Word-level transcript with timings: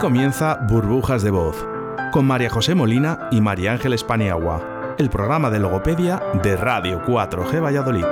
Comienza 0.00 0.54
Burbujas 0.54 1.22
de 1.22 1.30
Voz, 1.30 1.66
con 2.10 2.26
María 2.26 2.48
José 2.48 2.74
Molina 2.74 3.28
y 3.30 3.42
María 3.42 3.72
Ángeles 3.72 4.02
Paniagua, 4.02 4.94
el 4.98 5.10
programa 5.10 5.50
de 5.50 5.58
logopedia 5.58 6.22
de 6.42 6.56
Radio 6.56 7.04
4G 7.04 7.62
Valladolid. 7.62 8.06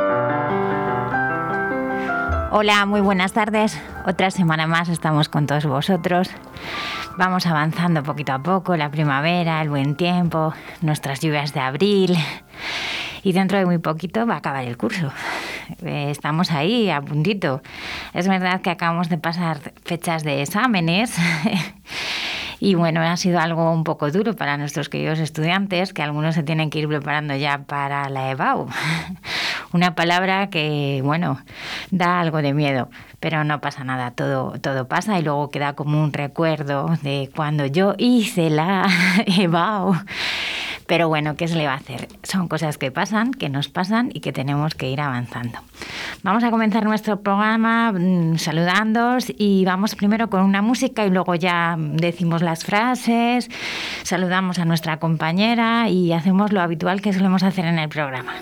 Hola, 2.51 2.85
muy 2.85 3.01
buenas 3.01 3.33
tardes. 3.33 3.81
Otra 4.05 4.31
semana 4.31 4.67
más 4.67 4.91
estamos 4.91 5.31
con 5.31 5.47
todos 5.47 5.65
vosotros. 5.65 6.31
Vamos 7.17 7.47
avanzando 7.47 8.03
poquito 8.03 8.35
a 8.35 8.43
poco, 8.43 8.77
la 8.77 8.91
primavera, 8.91 9.63
el 9.63 9.71
buen 9.71 9.95
tiempo, 9.95 10.53
nuestras 10.83 11.21
lluvias 11.21 11.55
de 11.55 11.61
abril. 11.61 12.19
Y 13.23 13.33
dentro 13.33 13.59
de 13.59 13.65
muy 13.65 13.79
poquito 13.79 14.27
va 14.27 14.35
a 14.35 14.39
acabar 14.39 14.65
el 14.65 14.77
curso. 14.77 15.11
Eh, 15.83 16.11
estamos 16.11 16.51
ahí, 16.51 16.91
a 16.91 17.01
puntito. 17.01 17.63
Es 18.15 18.29
verdad 18.29 18.61
que 18.61 18.71
acabamos 18.71 19.09
de 19.09 19.19
pasar 19.19 19.59
fechas 19.85 20.23
de 20.23 20.43
exámenes. 20.43 21.17
Y 22.61 22.75
bueno, 22.75 23.01
ha 23.01 23.17
sido 23.17 23.39
algo 23.39 23.73
un 23.73 23.85
poco 23.85 24.11
duro 24.11 24.35
para 24.35 24.57
nuestros 24.57 24.89
queridos 24.89 25.19
estudiantes, 25.21 25.93
que 25.93 26.03
algunos 26.03 26.35
se 26.35 26.43
tienen 26.43 26.71
que 26.71 26.81
ir 26.81 26.89
preparando 26.89 27.37
ya 27.37 27.59
para 27.59 28.09
la 28.09 28.31
EBAU. 28.31 28.69
Una 29.73 29.95
palabra 29.95 30.49
que, 30.51 31.01
bueno, 31.05 31.41
da 31.91 32.21
algo 32.21 32.43
de 32.43 32.55
miedo, 32.55 32.89
pero 33.21 33.45
no 33.45 33.61
pasa 33.61 33.85
nada, 33.85 34.11
todo, 34.11 34.59
todo 34.61 34.89
pasa 34.89 35.19
y 35.19 35.23
luego 35.23 35.51
queda 35.51 35.75
como 35.75 36.03
un 36.03 36.13
recuerdo 36.13 36.97
de 37.03 37.31
cuando 37.35 37.67
yo 37.67 37.95
hice 37.99 38.51
la 38.51 38.89
EBAU. 39.27 39.95
Pero 40.89 41.07
bueno, 41.07 41.37
¿qué 41.37 41.47
se 41.47 41.55
le 41.55 41.67
va 41.67 41.75
a 41.75 41.77
hacer? 41.77 42.09
Son 42.23 42.49
cosas 42.49 42.79
que 42.79 42.91
pasan, 42.91 43.33
que 43.33 43.51
nos 43.51 43.69
pasan 43.69 44.11
y 44.15 44.21
que 44.21 44.33
tenemos 44.33 44.75
que 44.75 44.89
ir 44.89 45.03
avanzando. 45.03 45.59
Vamos 46.23 46.43
a 46.45 46.51
comenzar 46.51 46.85
nuestro 46.85 47.21
programa 47.21 47.93
mmm, 47.93 48.39
saludándoos 48.39 49.31
y 49.37 49.67
vamos 49.67 49.95
primero 49.95 50.31
con 50.31 50.43
una 50.43 50.63
música 50.63 51.05
y 51.05 51.11
luego 51.11 51.35
ya 51.35 51.77
decimos 51.79 52.41
las 52.41 52.65
frases, 52.65 53.51
saludamos 54.03 54.59
a 54.59 54.65
nuestra 54.65 54.99
compañera 54.99 55.91
y 55.91 56.13
hacemos 56.15 56.53
lo 56.53 56.63
habitual 56.63 57.03
que 57.03 57.13
solemos 57.13 57.43
hacer 57.43 57.67
en 57.67 57.79
el 57.79 57.91
programa. 57.91 58.33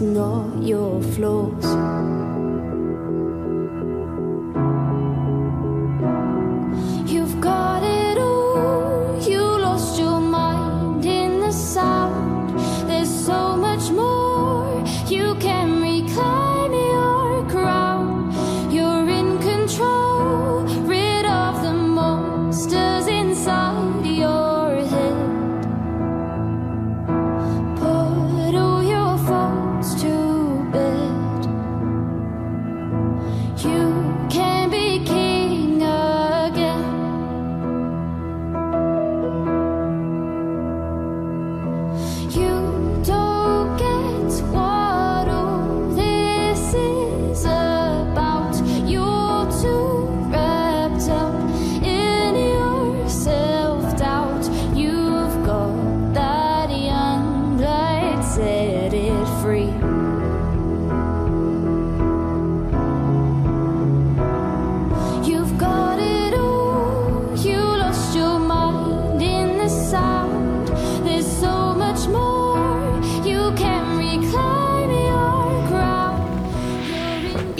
not 0.00 0.62
your 0.62 1.02
flaws. 1.02 1.69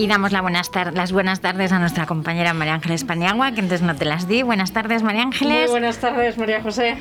Y 0.01 0.07
damos 0.07 0.33
la 0.33 0.41
buenas 0.41 0.71
tar- 0.71 0.95
las 0.95 1.13
buenas 1.13 1.41
tardes 1.43 1.73
a 1.73 1.79
nuestra 1.79 2.07
compañera 2.07 2.55
María 2.55 2.73
Ángeles 2.73 3.05
Paniagua, 3.05 3.53
que 3.53 3.61
antes 3.61 3.83
no 3.83 3.95
te 3.95 4.07
las 4.07 4.27
di. 4.27 4.43
Buenas 4.43 4.73
tardes, 4.73 5.03
María 5.03 5.27
Muy 5.27 5.35
Ángeles. 5.35 5.71
buenas 5.71 5.99
tardes, 5.99 6.39
María 6.39 6.63
José. 6.63 6.97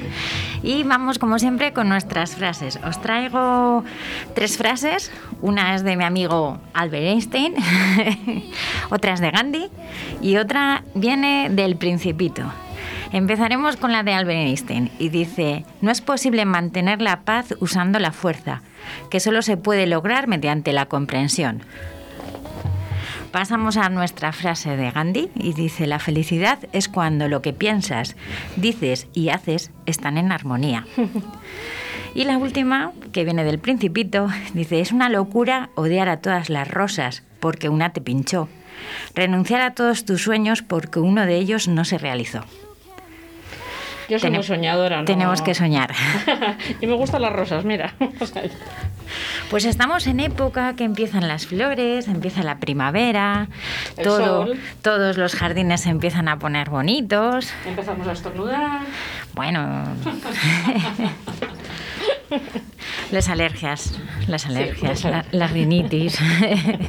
Y 0.63 0.84
vamos, 0.84 1.18
como 1.18 1.40
siempre, 1.40 1.72
con 1.72 1.88
nuestras 1.88 2.36
frases. 2.36 2.78
Os 2.86 3.01
traigo 3.01 3.86
tres 4.36 4.57
frases. 4.57 5.13
Una 5.42 5.75
es 5.75 5.86
de 5.86 5.96
mi 5.96 6.04
amigo 6.04 6.60
Albert 6.74 7.06
Einstein, 7.06 7.54
otra 8.90 9.13
es 9.13 9.22
de 9.22 9.31
Gandhi 9.31 9.69
y 10.22 10.36
otra 10.36 10.84
viene 10.94 11.48
del 11.50 11.78
Principito. 11.78 12.44
Empezaremos 13.13 13.78
con 13.78 13.94
la 13.94 14.04
de 14.04 14.13
Albert 14.13 14.40
Einstein 14.40 14.92
y 15.00 15.07
dice, 15.07 15.63
no 15.80 15.90
es 15.90 16.01
posible 16.01 16.44
mantener 16.44 17.01
la 17.01 17.22
paz 17.22 17.56
usando 17.62 17.98
la 17.98 18.12
fuerza, 18.12 18.62
que 19.10 19.22
solo 19.22 19.42
se 19.42 19.56
puede 19.56 19.88
lograr 19.88 20.28
mediante 20.28 20.74
la 20.74 20.88
comprensión. 20.88 21.63
Pasamos 23.31 23.78
a 23.78 23.90
nuestra 23.90 24.31
frase 24.31 24.76
de 24.76 24.90
Gandhi 24.90 25.30
y 25.36 25.54
dice, 25.54 25.86
la 25.86 26.00
felicidad 26.00 26.60
es 26.72 26.88
cuando 26.90 27.28
lo 27.28 27.42
que 27.42 27.54
piensas, 27.54 28.16
dices 28.56 29.08
y 29.14 29.30
haces 29.30 29.72
están 29.86 30.18
en 30.18 30.31
armonía. 30.31 30.86
Y 32.16 32.24
la 32.24 32.40
última, 32.40 32.92
que 33.12 33.24
viene 33.24 33.44
del 33.44 33.60
principito, 33.60 34.30
dice, 34.56 34.80
es 34.80 34.92
una 34.92 35.10
locura 35.10 35.70
odiar 35.76 36.10
a 36.10 36.22
todas 36.22 36.50
las 36.50 36.68
rosas 36.68 37.24
porque 37.40 37.70
una 37.70 37.94
te 37.94 38.02
pinchó. 38.02 38.50
Renunciar 39.14 39.62
a 39.62 39.75
todos 39.75 40.06
tus 40.06 40.24
sueños 40.24 40.64
porque 40.64 41.00
uno 41.00 41.25
de 41.25 41.36
ellos 41.36 41.68
no 41.68 41.86
se 41.86 41.98
realizó. 41.98 42.46
Yo 44.10 44.20
soy 44.20 44.32
muy 44.32 44.44
soñadora, 44.44 44.98
¿no? 45.00 45.06
Tenemos 45.06 45.42
que 45.42 45.54
soñar. 45.54 45.94
y 46.82 46.88
me 46.88 46.96
gustan 46.96 47.22
las 47.22 47.34
rosas, 47.34 47.64
mira. 47.66 47.94
Pues 49.50 49.66
estamos 49.66 50.06
en 50.06 50.20
época 50.20 50.76
que 50.76 50.84
empiezan 50.84 51.28
las 51.28 51.48
flores, 51.48 52.08
empieza 52.08 52.44
la 52.44 52.60
primavera, 52.60 53.48
El 53.98 54.04
todo, 54.04 54.46
sol. 54.46 54.60
todos 54.84 55.18
los 55.18 55.34
jardines 55.34 55.82
se 55.82 55.90
empiezan 55.90 56.28
a 56.28 56.38
poner 56.38 56.70
bonitos. 56.70 57.52
empezamos 57.66 58.08
a 58.08 58.12
estornudar. 58.12 58.82
Bueno, 59.34 59.86
las 63.12 63.30
alergias, 63.30 64.00
las 64.28 64.46
alergias, 64.46 65.04
las 65.04 65.12
la, 65.12 65.25
la 65.31 65.48
rinitis 65.48 66.19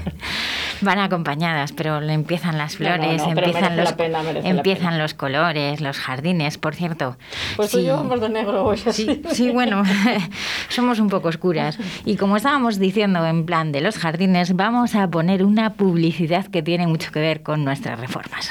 van 0.81 0.99
acompañadas, 0.99 1.73
pero 1.73 2.01
empiezan 2.01 2.59
las 2.59 2.73
no, 2.73 2.79
flores, 2.79 3.23
no, 3.23 3.31
empiezan 3.31 3.77
los 3.77 3.93
pena, 3.93 4.23
empiezan 4.45 4.99
colores, 5.17 5.81
los 5.81 5.99
jardines, 5.99 6.59
por 6.59 6.75
cierto. 6.75 7.17
Pues 7.57 7.71
sí. 7.71 7.85
yo 7.85 7.97
vamos 7.97 8.21
de 8.21 8.29
negro 8.29 8.65
hoy. 8.65 8.79
Sí, 8.79 9.23
sí, 9.33 9.51
bueno, 9.51 9.83
somos 10.69 10.99
un 10.99 11.09
poco 11.09 11.29
oscuras. 11.29 11.79
Y 12.05 12.17
como 12.17 12.37
estábamos 12.37 12.79
diciendo 12.79 13.27
en 13.27 13.47
plan 13.47 13.73
de 13.73 13.81
los 13.81 13.99
jardines, 13.99 14.55
vamos 14.57 14.95
a 14.95 15.09
poner 15.09 15.45
una 15.45 15.75
publicidad 15.75 16.47
que 16.47 16.63
tiene 16.63 16.87
mucho 16.87 17.11
que 17.13 17.21
ver 17.21 17.43
con 17.43 17.65
nuestras 17.65 17.99
reformas. 17.99 18.51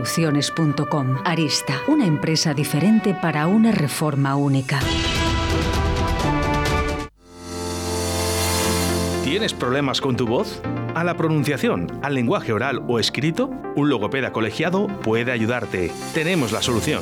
reformas@aristaconstrucciones.com. 0.01 1.17
Arista, 1.25 1.81
una 1.87 2.05
empresa 2.05 2.53
diferente 2.53 3.13
para 3.13 3.47
una 3.47 3.71
reforma 3.71 4.35
única. 4.35 4.79
¿Tienes 9.23 9.53
problemas 9.53 10.01
con 10.01 10.15
tu 10.17 10.27
voz? 10.27 10.61
¿A 10.93 11.03
la 11.03 11.15
pronunciación, 11.15 11.87
al 12.03 12.15
lenguaje 12.15 12.51
oral 12.51 12.83
o 12.87 12.99
escrito? 12.99 13.49
Un 13.75 13.89
logopeda 13.89 14.33
colegiado 14.33 14.87
puede 14.87 15.31
ayudarte. 15.31 15.91
Tenemos 16.13 16.51
la 16.51 16.61
solución. 16.61 17.01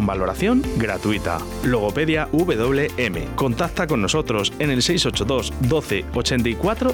valoración 0.05 0.61
gratuita. 0.77 1.39
Logopedia 1.63 2.27
WM. 2.31 3.27
Contacta 3.35 3.87
con 3.87 4.01
nosotros 4.01 4.53
en 4.59 4.69
el 4.71 4.81
682 4.81 5.53
12 5.61 6.05
84 6.13 6.93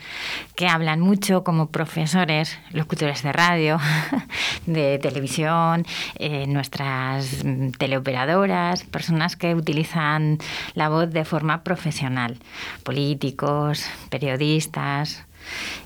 que 0.56 0.68
hablan 0.68 1.00
mucho, 1.00 1.44
como 1.44 1.70
profesores, 1.70 2.60
locutores 2.72 3.24
de 3.24 3.32
radio, 3.32 3.80
de 4.66 5.00
televisión, 5.00 5.86
eh, 6.18 6.46
nuestras 6.48 7.44
teleoperadoras, 7.78 8.84
personas 8.84 9.36
que 9.36 9.56
utilizan 9.56 10.38
la 10.74 10.90
voz 10.90 11.12
de 11.12 11.26
forma 11.26 11.64
profesional, 11.64 12.38
políticos, 12.84 13.86
periodistas. 14.10 15.26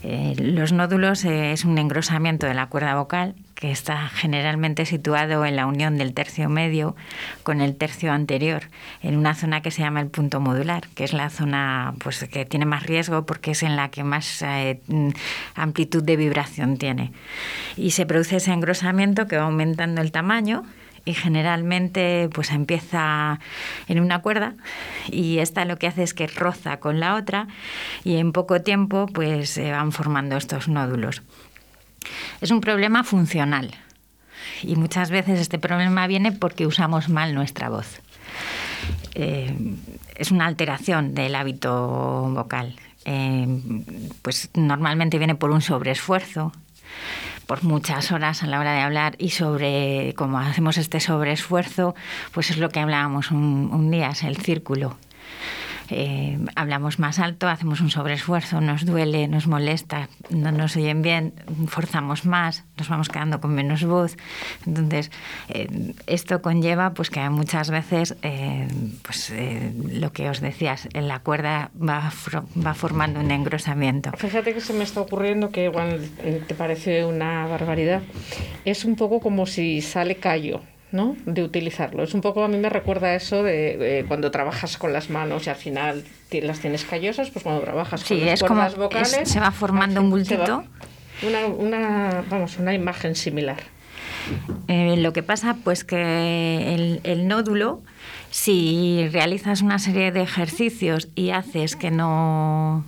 Eh, 0.03 0.35
los 0.37 0.71
nódulos 0.71 1.25
eh, 1.25 1.51
es 1.51 1.65
un 1.65 1.77
engrosamiento 1.77 2.45
de 2.45 2.53
la 2.53 2.67
cuerda 2.67 2.95
vocal 2.95 3.35
que 3.55 3.71
está 3.71 4.09
generalmente 4.09 4.85
situado 4.85 5.45
en 5.45 5.55
la 5.55 5.65
unión 5.65 5.97
del 5.97 6.13
tercio 6.13 6.49
medio 6.49 6.95
con 7.43 7.61
el 7.61 7.75
tercio 7.75 8.11
anterior, 8.11 8.63
en 9.01 9.17
una 9.17 9.33
zona 9.33 9.61
que 9.61 9.71
se 9.71 9.81
llama 9.81 10.01
el 10.01 10.07
punto 10.07 10.41
modular, 10.41 10.87
que 10.93 11.05
es 11.05 11.13
la 11.13 11.29
zona 11.29 11.95
pues, 11.99 12.25
que 12.25 12.45
tiene 12.45 12.65
más 12.65 12.83
riesgo 12.83 13.25
porque 13.25 13.51
es 13.51 13.63
en 13.63 13.75
la 13.75 13.89
que 13.89 14.03
más 14.03 14.41
eh, 14.41 14.81
mm, 14.87 15.09
amplitud 15.55 16.03
de 16.03 16.17
vibración 16.17 16.77
tiene. 16.77 17.11
Y 17.77 17.91
se 17.91 18.05
produce 18.05 18.37
ese 18.37 18.51
engrosamiento 18.51 19.27
que 19.27 19.37
va 19.37 19.45
aumentando 19.45 20.01
el 20.01 20.11
tamaño 20.11 20.65
y 21.05 21.13
generalmente 21.13 22.29
pues 22.33 22.51
empieza 22.51 23.39
en 23.87 23.99
una 23.99 24.21
cuerda 24.21 24.55
y 25.09 25.37
esta 25.37 25.63
lo 25.65 25.77
que 25.77 25.87
hace 25.87 26.03
es 26.03 26.13
que 26.13 26.27
roza 26.27 26.77
con 26.77 26.99
la 26.99 27.15
otra 27.15 27.47
y 28.03 28.17
en 28.17 28.31
poco 28.31 28.61
tiempo 28.61 29.05
pues 29.05 29.51
se 29.51 29.71
van 29.71 29.91
formando 29.91 30.35
estos 30.35 30.67
nódulos. 30.67 31.21
Es 32.41 32.51
un 32.51 32.61
problema 32.61 33.03
funcional 33.03 33.71
y 34.63 34.75
muchas 34.75 35.11
veces 35.11 35.39
este 35.39 35.59
problema 35.59 36.07
viene 36.07 36.31
porque 36.31 36.65
usamos 36.65 37.09
mal 37.09 37.33
nuestra 37.33 37.69
voz. 37.69 38.01
Eh, 39.13 39.55
es 40.15 40.31
una 40.31 40.45
alteración 40.45 41.13
del 41.13 41.35
hábito 41.35 42.29
vocal. 42.33 42.75
Eh, 43.05 43.47
pues 44.21 44.49
normalmente 44.55 45.19
viene 45.19 45.35
por 45.35 45.51
un 45.51 45.61
sobreesfuerzo, 45.61 46.51
por 47.45 47.63
muchas 47.63 48.11
horas 48.11 48.43
a 48.43 48.47
la 48.47 48.59
hora 48.59 48.73
de 48.73 48.81
hablar 48.81 49.15
y 49.17 49.29
sobre 49.29 50.13
cómo 50.15 50.39
hacemos 50.39 50.77
este 50.77 50.99
sobreesfuerzo, 50.99 51.95
pues 52.33 52.49
es 52.49 52.57
lo 52.57 52.69
que 52.69 52.79
hablábamos 52.79 53.31
un, 53.31 53.69
un 53.71 53.91
día, 53.91 54.09
es 54.09 54.23
el 54.23 54.37
círculo. 54.37 54.97
Eh, 55.89 56.37
hablamos 56.55 56.99
más 56.99 57.19
alto, 57.19 57.47
hacemos 57.47 57.81
un 57.81 57.89
sobreesfuerzo, 57.89 58.61
nos 58.61 58.85
duele, 58.85 59.27
nos 59.27 59.47
molesta, 59.47 60.09
no 60.29 60.51
nos 60.51 60.75
oyen 60.75 61.01
bien, 61.01 61.33
forzamos 61.67 62.25
más, 62.25 62.63
nos 62.77 62.89
vamos 62.89 63.09
quedando 63.09 63.39
con 63.39 63.53
menos 63.53 63.83
voz. 63.83 64.17
Entonces, 64.65 65.11
eh, 65.49 65.93
esto 66.07 66.41
conlleva 66.41 66.93
pues 66.93 67.09
que 67.09 67.29
muchas 67.29 67.69
veces, 67.69 68.15
eh, 68.21 68.67
pues 69.01 69.29
eh, 69.31 69.73
lo 69.91 70.11
que 70.11 70.29
os 70.29 70.41
decías, 70.41 70.87
la 70.93 71.19
cuerda 71.19 71.71
va, 71.77 72.11
va 72.65 72.73
formando 72.73 73.19
un 73.19 73.31
engrosamiento. 73.31 74.11
Fíjate 74.17 74.53
que 74.53 74.61
se 74.61 74.73
me 74.73 74.83
está 74.83 75.01
ocurriendo 75.01 75.49
que 75.49 75.65
igual 75.65 76.09
te 76.47 76.55
parece 76.55 77.05
una 77.05 77.47
barbaridad. 77.47 78.01
Es 78.63 78.85
un 78.85 78.95
poco 78.95 79.19
como 79.19 79.45
si 79.45 79.81
sale 79.81 80.15
callo. 80.15 80.61
¿No? 80.95 81.15
de 81.25 81.43
utilizarlo. 81.43 82.01
Es 82.03 82.13
un 82.13 82.21
poco, 82.21 82.43
a 82.43 82.47
mí 82.47 82.57
me 82.57 82.69
recuerda 82.69 83.07
a 83.09 83.15
eso 83.15 83.43
de, 83.43 83.77
de 83.77 84.05
cuando 84.07 84.31
trabajas 84.31 84.77
con 84.77 84.93
las 84.93 85.09
manos 85.09 85.45
y 85.45 85.49
al 85.49 85.55
final 85.57 86.03
las 86.31 86.59
tienes 86.59 86.83
callosas, 86.85 87.29
pues 87.29 87.43
cuando 87.43 87.61
trabajas 87.61 88.01
Sí, 88.01 88.17
con 88.17 88.25
las 88.27 88.41
como- 88.41 88.85
vocales... 88.85 89.13
es- 89.13 89.29
se 89.29 89.39
va 89.39 89.51
formando 89.51 90.01
un 90.01 90.09
bultito. 90.09 90.63
Una, 91.21 91.45
una, 91.47 92.23
vamos, 92.29 92.57
una 92.57 92.73
imagen 92.73 93.15
similar. 93.15 93.57
Eh, 94.67 94.95
lo 94.97 95.13
que 95.13 95.21
pasa, 95.23 95.55
pues 95.63 95.83
que 95.83 96.73
el, 96.73 96.99
el 97.03 97.27
nódulo, 97.27 97.83
si 98.31 99.07
realizas 99.11 99.61
una 99.61 99.79
serie 99.79 100.11
de 100.11 100.21
ejercicios 100.21 101.07
y 101.15 101.29
haces 101.29 101.75
que 101.75 101.91
no 101.91 102.83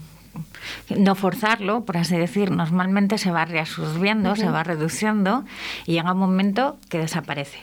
no 0.96 1.16
forzarlo, 1.16 1.84
por 1.86 1.98
así 1.98 2.16
decir, 2.16 2.52
normalmente 2.52 3.18
se 3.18 3.32
va 3.32 3.46
reabsorbiendo, 3.46 4.36
se 4.36 4.50
va 4.50 4.64
reduciendo 4.64 5.44
y 5.88 5.94
llega 5.94 6.12
un 6.12 6.20
momento 6.20 6.78
que 6.90 7.00
desaparece. 7.00 7.58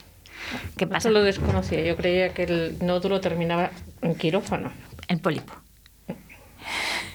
¿Qué 0.77 0.87
pasa? 0.87 1.09
Eso 1.09 1.11
lo 1.11 1.23
desconocía. 1.23 1.83
Yo 1.83 1.97
creía 1.97 2.31
que 2.35 2.45
el 2.45 2.77
nódulo 2.81 3.21
terminaba 3.21 3.71
en 4.03 4.15
quirófano. 4.15 4.71
El 5.09 5.19
pólipo. 5.19 5.53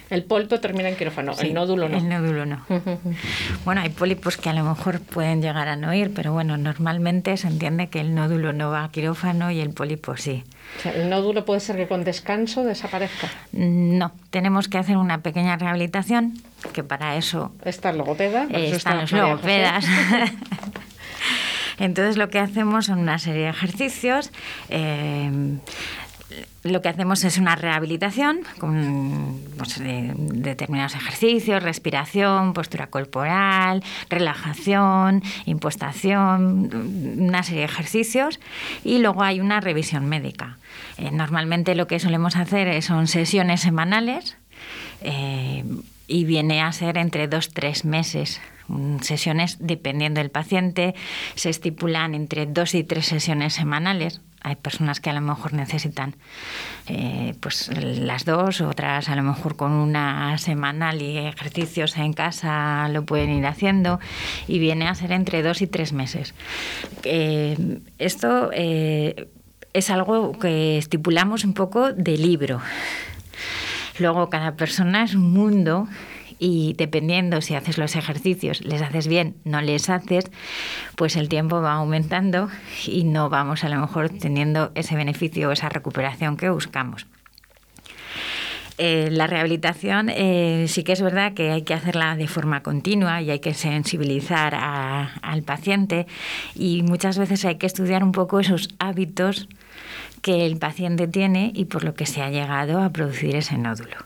El 0.10 0.24
polpo 0.24 0.60
termina 0.60 0.90
en 0.90 0.96
quirófano, 0.96 1.36
Sí, 1.36 1.48
el 1.48 1.54
nódulo 1.54 1.88
no. 1.88 1.98
El 1.98 2.10
nódulo 2.10 2.44
no. 2.48 2.66
Bueno, 3.64 3.82
hay 3.82 3.90
pólipos 3.90 4.38
que 4.38 4.50
a 4.50 4.54
lo 4.54 4.64
mejor 4.64 5.02
pueden 5.02 5.40
llegar 5.42 5.68
a 5.68 5.76
no 5.76 5.94
ir, 5.94 6.12
pero 6.16 6.34
bueno, 6.34 6.58
normalmente 6.58 7.38
se 7.38 7.48
entiende 7.48 7.90
que 7.90 8.00
el 8.00 8.16
nódulo 8.16 8.52
no 8.52 8.72
va 8.72 8.86
a 8.86 8.90
quirófano 8.90 9.52
y 9.52 9.60
el 9.60 9.70
pólipo 9.70 10.18
sí. 10.18 10.44
O 10.80 10.82
sea, 10.82 10.94
el 10.94 11.12
nódulo 11.12 11.46
puede 11.46 11.60
ser 11.60 11.76
que 11.76 11.88
con 11.88 12.04
descanso 12.04 12.64
desaparezca. 12.64 13.30
No, 13.52 14.12
tenemos 14.32 14.68
que 14.68 14.80
hacer 14.80 14.98
una 14.98 15.20
pequeña 15.22 15.58
rehabilitación, 15.58 16.34
que 16.74 16.84
para 16.84 17.16
eso 17.16 17.52
Está 17.64 17.92
el 17.92 18.00
logopeda. 18.00 18.48
por 18.48 18.56
eh, 18.56 18.72
están 18.72 19.00
está 19.00 19.02
los 19.02 19.12
logopedas. 19.12 19.86
Entonces 21.80 22.18
lo 22.18 22.30
que 22.30 22.40
hacemos 22.40 22.86
son 22.88 23.00
una 23.00 23.18
serie 23.20 23.44
de 23.44 23.50
ejercicios. 23.50 24.32
eh, 24.70 25.58
lo 26.64 26.82
que 26.84 26.90
hacemos 26.90 27.24
es 27.24 27.38
una 27.40 27.56
rehabilitación 27.56 28.42
con 28.60 29.40
pues, 29.58 29.80
de- 29.80 30.14
determinados 30.16 30.94
ejercicios, 30.94 31.64
respiración, 31.64 32.54
postura 32.54 32.86
corporal, 32.88 33.82
relajación, 34.10 35.24
impostación, 35.46 37.18
una 37.18 37.42
serie 37.42 37.62
de 37.62 37.66
ejercicios 37.66 38.40
y 38.84 39.00
luego 39.00 39.24
hay 39.24 39.40
una 39.40 39.60
revisión 39.60 40.06
médica. 40.08 40.58
Eh, 40.98 41.10
normalmente 41.12 41.74
lo 41.74 41.88
que 41.88 42.00
solemos 42.00 42.36
hacer 42.36 42.80
son 42.84 43.08
sesiones 43.08 43.62
semanales 43.62 44.38
eh, 45.02 45.64
y 46.08 46.26
viene 46.26 46.62
a 46.62 46.72
ser 46.74 46.98
entre 46.98 47.28
dos 47.28 47.50
tres 47.54 47.86
meses. 47.86 48.40
Mm, 48.70 49.00
Sesiones, 49.00 49.58
dependiendo 49.60 50.22
del 50.22 50.30
paciente, 50.30 50.96
se 51.36 51.50
estipulan 51.50 52.14
entre 52.14 52.46
dos 52.46 52.76
y 52.76 52.84
tres 52.84 53.08
sesiones 53.08 53.54
semanales. 53.54 54.22
Hay 54.42 54.56
personas 54.56 55.02
que 55.02 55.10
a 55.10 55.14
lo 55.14 55.20
mejor 55.20 55.54
necesitan 55.54 56.16
eh, 56.88 57.34
pues 57.42 57.70
las 57.76 58.24
dos, 58.24 58.62
otras 58.62 59.10
a 59.10 59.16
lo 59.16 59.24
mejor 59.24 59.58
con 59.58 59.74
una 59.74 60.38
semanal 60.38 61.02
y 61.02 61.18
ejercicios 61.18 61.98
en 61.98 62.14
casa 62.14 62.88
lo 62.88 63.04
pueden 63.04 63.32
ir 63.32 63.46
haciendo 63.46 64.00
y 64.48 64.60
viene 64.60 64.88
a 64.88 64.96
ser 64.96 65.12
entre 65.12 65.44
dos 65.44 65.62
y 65.62 65.68
tres 65.68 65.92
meses. 65.92 66.36
Eh, 67.04 67.80
esto 67.98 68.50
eh, 68.54 69.28
es 69.74 69.90
algo 69.90 70.32
que 70.40 70.78
estipulamos 70.78 71.44
un 71.44 71.54
poco 71.54 71.92
de 71.92 72.18
libro. 72.18 72.62
Luego 73.98 74.30
cada 74.30 74.54
persona 74.54 75.04
es 75.04 75.16
un 75.16 75.34
mundo 75.34 75.90
y 76.40 76.74
dependiendo 76.78 77.42
si 77.42 77.54
haces 77.56 77.78
los 77.78 77.96
ejercicios, 77.96 78.62
les 78.64 78.82
haces 78.82 79.08
bien, 79.08 79.36
no 79.44 79.62
les 79.62 79.90
haces, 79.90 80.26
pues 80.96 81.16
el 81.18 81.28
tiempo 81.30 81.62
va 81.62 81.74
aumentando 81.74 82.50
y 82.88 83.04
no 83.04 83.30
vamos 83.30 83.64
a 83.64 83.70
lo 83.70 83.80
mejor 83.80 84.10
teniendo 84.10 84.72
ese 84.76 84.96
beneficio 84.96 85.50
o 85.50 85.52
esa 85.52 85.70
recuperación 85.70 86.38
que 86.38 86.50
buscamos. 86.50 87.06
Eh, 88.82 89.10
la 89.12 89.28
rehabilitación 89.28 90.08
eh, 90.10 90.64
sí 90.70 90.86
que 90.86 90.94
es 90.94 91.02
verdad 91.02 91.34
que 91.34 91.52
hay 91.52 91.64
que 91.64 91.74
hacerla 91.74 92.16
de 92.16 92.30
forma 92.30 92.64
continua 92.64 93.22
y 93.22 93.30
hay 93.30 93.40
que 93.40 93.54
sensibilizar 93.54 94.56
a- 94.56 95.16
al 95.22 95.44
paciente 95.44 96.08
y 96.56 96.82
muchas 96.84 97.18
veces 97.18 97.44
hay 97.44 97.58
que 97.58 97.66
estudiar 97.68 98.06
un 98.06 98.14
poco 98.14 98.40
esos 98.40 98.70
hábitos 98.80 99.50
que 100.22 100.46
el 100.46 100.56
paciente 100.58 101.10
tiene 101.10 101.52
y 101.54 101.66
por 101.66 101.84
lo 101.84 101.94
que 101.94 102.06
se 102.06 102.22
ha 102.22 102.30
llegado 102.30 102.82
a 102.82 102.90
producir 102.92 103.36
ese 103.36 103.58
nódulo. 103.58 103.98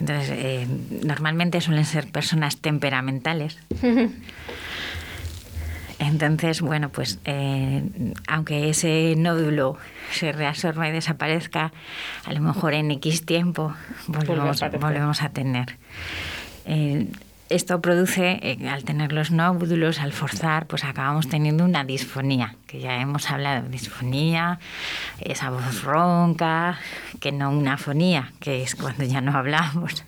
Entonces, 0.00 0.30
eh, 0.32 0.66
normalmente 1.04 1.60
suelen 1.60 1.84
ser 1.84 2.10
personas 2.10 2.56
temperamentales. 2.56 3.58
Entonces, 5.98 6.60
bueno, 6.60 6.88
pues 6.88 7.20
eh, 7.24 7.82
aunque 8.26 8.68
ese 8.68 9.14
nódulo 9.16 9.78
se 10.12 10.32
reabsorba 10.32 10.88
y 10.88 10.92
desaparezca, 10.92 11.72
a 12.24 12.32
lo 12.32 12.40
mejor 12.40 12.74
en 12.74 12.90
X 12.90 13.24
tiempo 13.24 13.74
volvemos, 14.08 14.60
volvemos 14.80 15.22
a 15.22 15.28
tener. 15.30 15.76
Eh, 16.66 17.06
esto 17.50 17.82
produce, 17.82 18.38
eh, 18.42 18.68
al 18.68 18.84
tener 18.84 19.12
los 19.12 19.30
nódulos, 19.30 20.00
al 20.00 20.12
forzar, 20.12 20.66
pues 20.66 20.82
acabamos 20.82 21.28
teniendo 21.28 21.64
una 21.64 21.84
disfonía, 21.84 22.56
que 22.66 22.80
ya 22.80 23.00
hemos 23.00 23.30
hablado, 23.30 23.68
disfonía, 23.68 24.58
esa 25.20 25.50
voz 25.50 25.82
ronca, 25.82 26.78
que 27.20 27.32
no 27.32 27.50
una 27.50 27.76
fonía, 27.76 28.32
que 28.40 28.62
es 28.62 28.74
cuando 28.74 29.04
ya 29.04 29.20
no 29.20 29.36
hablamos. 29.36 30.04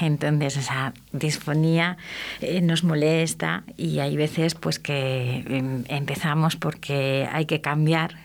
Entonces 0.00 0.56
esa 0.56 0.92
disfonía 1.12 1.96
eh, 2.40 2.60
nos 2.60 2.82
molesta 2.82 3.62
y 3.76 4.00
hay 4.00 4.16
veces 4.16 4.54
pues 4.54 4.78
que 4.80 5.44
em, 5.48 5.84
empezamos 5.88 6.56
porque 6.56 7.28
hay 7.32 7.46
que 7.46 7.60
cambiar 7.60 8.16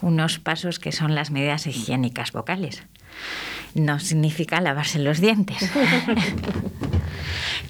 unos 0.00 0.38
pasos 0.38 0.78
que 0.78 0.92
son 0.92 1.14
las 1.14 1.30
medidas 1.30 1.66
higiénicas 1.66 2.32
vocales. 2.32 2.82
No 3.74 4.00
significa 4.00 4.60
lavarse 4.60 4.98
los 4.98 5.20
dientes. 5.20 5.70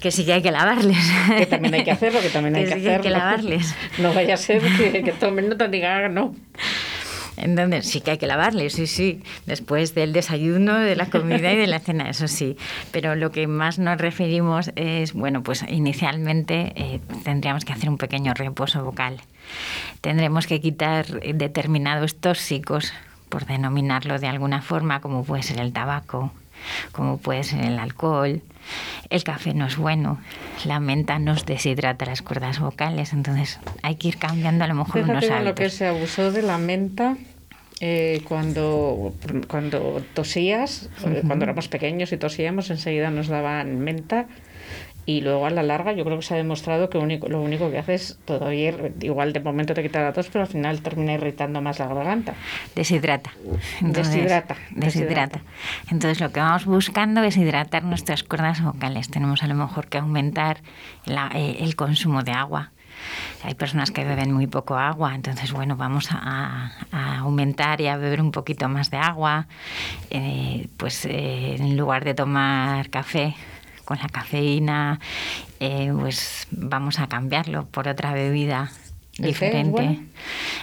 que 0.01 0.11
sí 0.11 0.25
que 0.25 0.33
hay 0.33 0.41
que 0.41 0.51
lavarles. 0.51 0.97
Que 1.37 1.45
también 1.45 1.73
hay 1.73 1.83
que 1.83 1.91
hacerlo, 1.91 2.19
que 2.21 2.29
también 2.29 2.55
hay 2.55 2.63
que 2.65 2.69
sí 2.73 2.73
hacerlo. 2.79 2.95
hay 2.95 3.01
que 3.01 3.09
lavarles. 3.09 3.75
No 3.99 4.13
vaya 4.13 4.33
a 4.35 4.37
ser 4.37 4.61
que, 4.77 5.03
que 5.03 5.11
tomen 5.11 5.49
nota 5.49 5.65
y 5.65 5.71
digan, 5.71 6.03
"Ah, 6.05 6.09
no. 6.09 6.35
Entonces 7.37 7.87
sí 7.87 8.01
que 8.01 8.11
hay 8.11 8.17
que 8.17 8.27
lavarles, 8.27 8.73
sí, 8.73 8.85
sí, 8.85 9.21
después 9.45 9.95
del 9.95 10.11
desayuno, 10.11 10.77
de 10.77 10.97
la 10.97 11.05
comida 11.05 11.53
y 11.53 11.55
de 11.57 11.67
la 11.67 11.79
cena, 11.87 12.09
eso 12.09 12.27
sí. 12.27 12.57
Pero 12.91 13.15
lo 13.15 13.31
que 13.31 13.47
más 13.47 13.79
nos 13.79 13.97
referimos 13.97 14.71
es, 14.75 15.13
bueno, 15.13 15.41
pues 15.41 15.63
inicialmente 15.69 16.73
eh, 16.75 16.99
tendríamos 17.23 17.63
que 17.63 17.71
hacer 17.71 17.89
un 17.89 17.97
pequeño 17.97 18.33
reposo 18.33 18.83
vocal. 18.83 19.21
Tendremos 20.01 20.47
que 20.47 20.59
quitar 20.59 21.05
determinados 21.33 22.17
tóxicos, 22.17 22.91
por 23.29 23.45
denominarlo 23.45 24.19
de 24.19 24.27
alguna 24.27 24.61
forma, 24.61 24.99
como 25.01 25.23
puede 25.23 25.43
ser 25.43 25.59
el 25.61 25.71
tabaco, 25.71 26.33
como 26.91 27.17
puede 27.17 27.43
ser 27.43 27.63
el 27.65 27.79
alcohol. 27.79 28.41
El 29.09 29.23
café 29.23 29.53
no 29.53 29.65
es 29.65 29.77
bueno, 29.77 30.19
la 30.65 30.79
menta 30.79 31.17
nos 31.17 31.45
deshidrata 31.45 32.05
las 32.05 32.21
cuerdas 32.21 32.59
vocales, 32.59 33.13
entonces 33.13 33.59
hay 33.81 33.95
que 33.95 34.09
ir 34.09 34.17
cambiando 34.17 34.63
a 34.63 34.67
lo 34.67 34.75
mejor 34.75 35.01
unos 35.01 35.23
Fíjate 35.23 35.43
lo 35.43 35.49
hábitos. 35.49 35.55
que 35.59 35.69
se 35.69 35.87
abusó 35.87 36.31
de 36.31 36.43
la 36.43 36.57
menta 36.59 37.17
eh, 37.81 38.21
cuando, 38.27 39.13
cuando 39.47 40.03
tosías, 40.13 40.89
cuando 41.25 41.45
éramos 41.45 41.67
pequeños 41.69 42.11
y 42.11 42.17
tosíamos, 42.17 42.69
enseguida 42.69 43.09
nos 43.09 43.27
daban 43.27 43.79
menta. 43.79 44.27
Y 45.05 45.21
luego 45.21 45.47
a 45.47 45.49
la 45.49 45.63
larga 45.63 45.93
yo 45.93 46.03
creo 46.05 46.17
que 46.17 46.23
se 46.23 46.35
ha 46.35 46.37
demostrado 46.37 46.89
que 46.89 46.99
único, 46.99 47.27
lo 47.27 47.41
único 47.41 47.71
que 47.71 47.79
hace 47.79 47.95
es 47.95 48.19
todavía, 48.25 48.73
igual 49.01 49.33
de 49.33 49.39
momento 49.39 49.73
te 49.73 49.81
quita 49.81 50.03
la 50.03 50.13
tos, 50.13 50.27
pero 50.27 50.41
al 50.43 50.47
final 50.47 50.81
termina 50.81 51.13
irritando 51.13 51.61
más 51.61 51.79
la 51.79 51.87
garganta. 51.87 52.35
Deshidrata. 52.75 53.31
Deshidrata, 53.81 54.55
Deshidrata. 54.69 54.75
deshidrata. 54.75 55.39
Entonces 55.89 56.19
lo 56.19 56.31
que 56.31 56.39
vamos 56.39 56.65
buscando 56.65 57.23
es 57.23 57.37
hidratar 57.37 57.83
nuestras 57.83 58.23
cuerdas 58.23 58.61
vocales. 58.63 59.09
Tenemos 59.09 59.41
a 59.41 59.47
lo 59.47 59.55
mejor 59.55 59.87
que 59.87 59.97
aumentar 59.97 60.57
la- 61.05 61.31
eh, 61.33 61.57
el 61.61 61.75
consumo 61.75 62.21
de 62.21 62.31
agua. 62.33 62.71
Hay 63.43 63.55
personas 63.55 63.91
que 63.91 64.03
beben 64.03 64.33
muy 64.33 64.45
poco 64.47 64.75
agua, 64.75 65.15
entonces 65.15 65.53
bueno, 65.53 65.77
vamos 65.77 66.09
a, 66.11 66.71
a 66.91 67.17
aumentar 67.19 67.79
y 67.81 67.87
a 67.87 67.95
beber 67.97 68.21
un 68.21 68.31
poquito 68.31 68.67
más 68.69 68.91
de 68.91 68.97
agua. 68.97 69.47
Eh, 70.09 70.67
pues 70.77 71.05
eh, 71.05 71.55
en 71.57 71.77
lugar 71.77 72.03
de 72.03 72.13
tomar 72.13 72.89
café 72.89 73.35
con 73.89 73.97
la 73.97 74.07
cafeína, 74.07 74.99
eh, 75.59 75.91
pues 75.99 76.45
vamos 76.51 76.99
a 76.99 77.07
cambiarlo 77.07 77.65
por 77.65 77.87
otra 77.87 78.13
bebida 78.13 78.69
¿El 79.17 79.23
té 79.23 79.29
es 79.29 79.33
diferente. 79.33 79.71
bueno? 79.71 79.99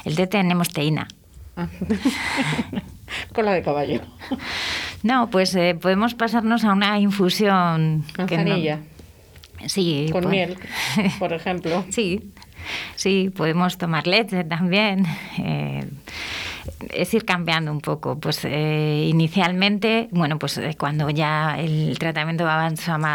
El 0.04 0.14
té 0.14 0.28
tenemos 0.28 0.68
teína. 0.68 1.08
Ah. 1.56 1.66
Cola 3.34 3.52
de 3.52 3.62
caballo. 3.62 4.00
No, 5.02 5.28
pues 5.28 5.56
eh, 5.56 5.74
podemos 5.74 6.14
pasarnos 6.14 6.62
a 6.64 6.72
una 6.72 7.00
infusión. 7.00 7.98
no- 7.98 8.04
Manzanilla. 8.16 8.78
Sí. 9.66 10.06
Con 10.12 10.22
pues- 10.22 10.30
miel, 10.32 10.56
por 11.18 11.32
ejemplo. 11.32 11.84
Sí, 11.90 12.30
sí, 12.94 13.30
podemos 13.36 13.76
tomar 13.76 14.06
leche 14.06 14.44
también. 14.44 15.04
eh, 15.38 15.84
es 16.92 17.12
ir 17.14 17.24
cambiando 17.24 17.72
un 17.72 17.80
poco. 17.80 18.18
Pues 18.18 18.44
eh, 18.44 19.06
inicialmente, 19.08 20.08
bueno, 20.10 20.38
pues 20.38 20.58
eh, 20.58 20.76
cuando 20.78 21.10
ya 21.10 21.58
el 21.58 21.98
tratamiento 21.98 22.44
va 22.44 22.70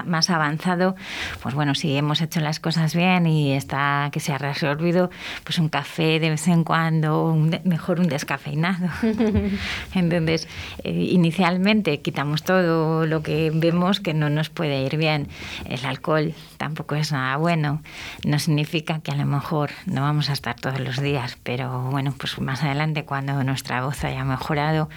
más 0.06 0.30
avanzado, 0.30 0.96
pues 1.42 1.56
bueno, 1.56 1.76
si 1.76 1.96
hemos 1.96 2.22
hecho 2.22 2.40
las 2.40 2.60
cosas 2.60 2.96
bien 2.96 3.28
y 3.28 3.54
está 3.54 4.10
que 4.12 4.20
se 4.20 4.34
ha 4.34 4.38
resolvido, 4.38 5.10
pues 5.44 5.60
un 5.60 5.70
café 5.70 6.20
de 6.20 6.30
vez 6.30 6.48
en 6.48 6.64
cuando, 6.64 7.26
un 7.26 7.60
mejor 7.64 8.00
un 8.00 8.08
descafeinado. 8.08 8.88
Entonces, 9.94 10.48
eh, 10.84 10.92
inicialmente 10.92 12.02
quitamos 12.02 12.44
todo 12.44 13.06
lo 13.06 13.24
que 13.24 13.52
vemos 13.54 14.00
que 14.00 14.14
no 14.14 14.30
nos 14.30 14.50
puede 14.50 14.84
ir 14.84 14.98
bien. 14.98 15.28
El 15.66 15.86
alcohol 15.86 16.34
tampoco 16.58 16.96
es 16.96 17.12
nada 17.12 17.38
bueno. 17.38 17.82
No 18.26 18.40
significa 18.40 19.00
que 19.00 19.12
a 19.12 19.16
lo 19.16 19.26
mejor 19.26 19.72
no 19.86 20.02
vamos 20.02 20.30
a 20.30 20.34
estar 20.34 20.56
todos 20.60 20.80
los 20.80 21.02
días, 21.02 21.38
pero 21.44 21.90
bueno, 21.90 22.14
pues 22.18 22.40
más 22.40 22.64
adelante 22.64 23.04
cuando 23.06 23.41
nuestra 23.44 23.84
voz 23.84 24.04
haya 24.04 24.24
mejorado, 24.24 24.90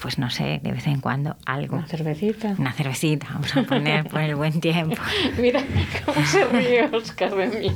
pues 0.00 0.18
no 0.18 0.30
sé, 0.30 0.60
de 0.62 0.72
vez 0.72 0.86
en 0.86 1.00
cuando 1.00 1.36
algo. 1.44 1.76
Una 1.76 1.86
cervecita. 1.86 2.54
Una 2.58 2.72
cervecita, 2.72 3.28
vamos 3.32 3.56
a 3.56 3.62
poner 3.62 4.08
por 4.08 4.20
el 4.20 4.34
buen 4.34 4.60
tiempo. 4.60 5.00
Mira 5.38 5.62
cómo 6.04 6.24
se 6.26 6.44
ríe 6.44 6.88
Oscar 6.92 7.34
de 7.34 7.46
mí. 7.46 7.72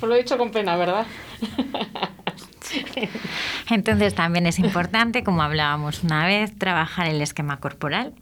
Pues 0.00 0.08
lo 0.08 0.14
he 0.14 0.18
dicho 0.18 0.38
con 0.38 0.50
pena, 0.50 0.76
¿verdad? 0.76 1.06
Entonces 3.70 4.14
también 4.14 4.46
es 4.46 4.58
importante, 4.58 5.24
como 5.24 5.42
hablábamos 5.42 6.02
una 6.02 6.26
vez, 6.26 6.56
trabajar 6.56 7.08
el 7.08 7.20
esquema 7.20 7.58
corporal. 7.58 8.12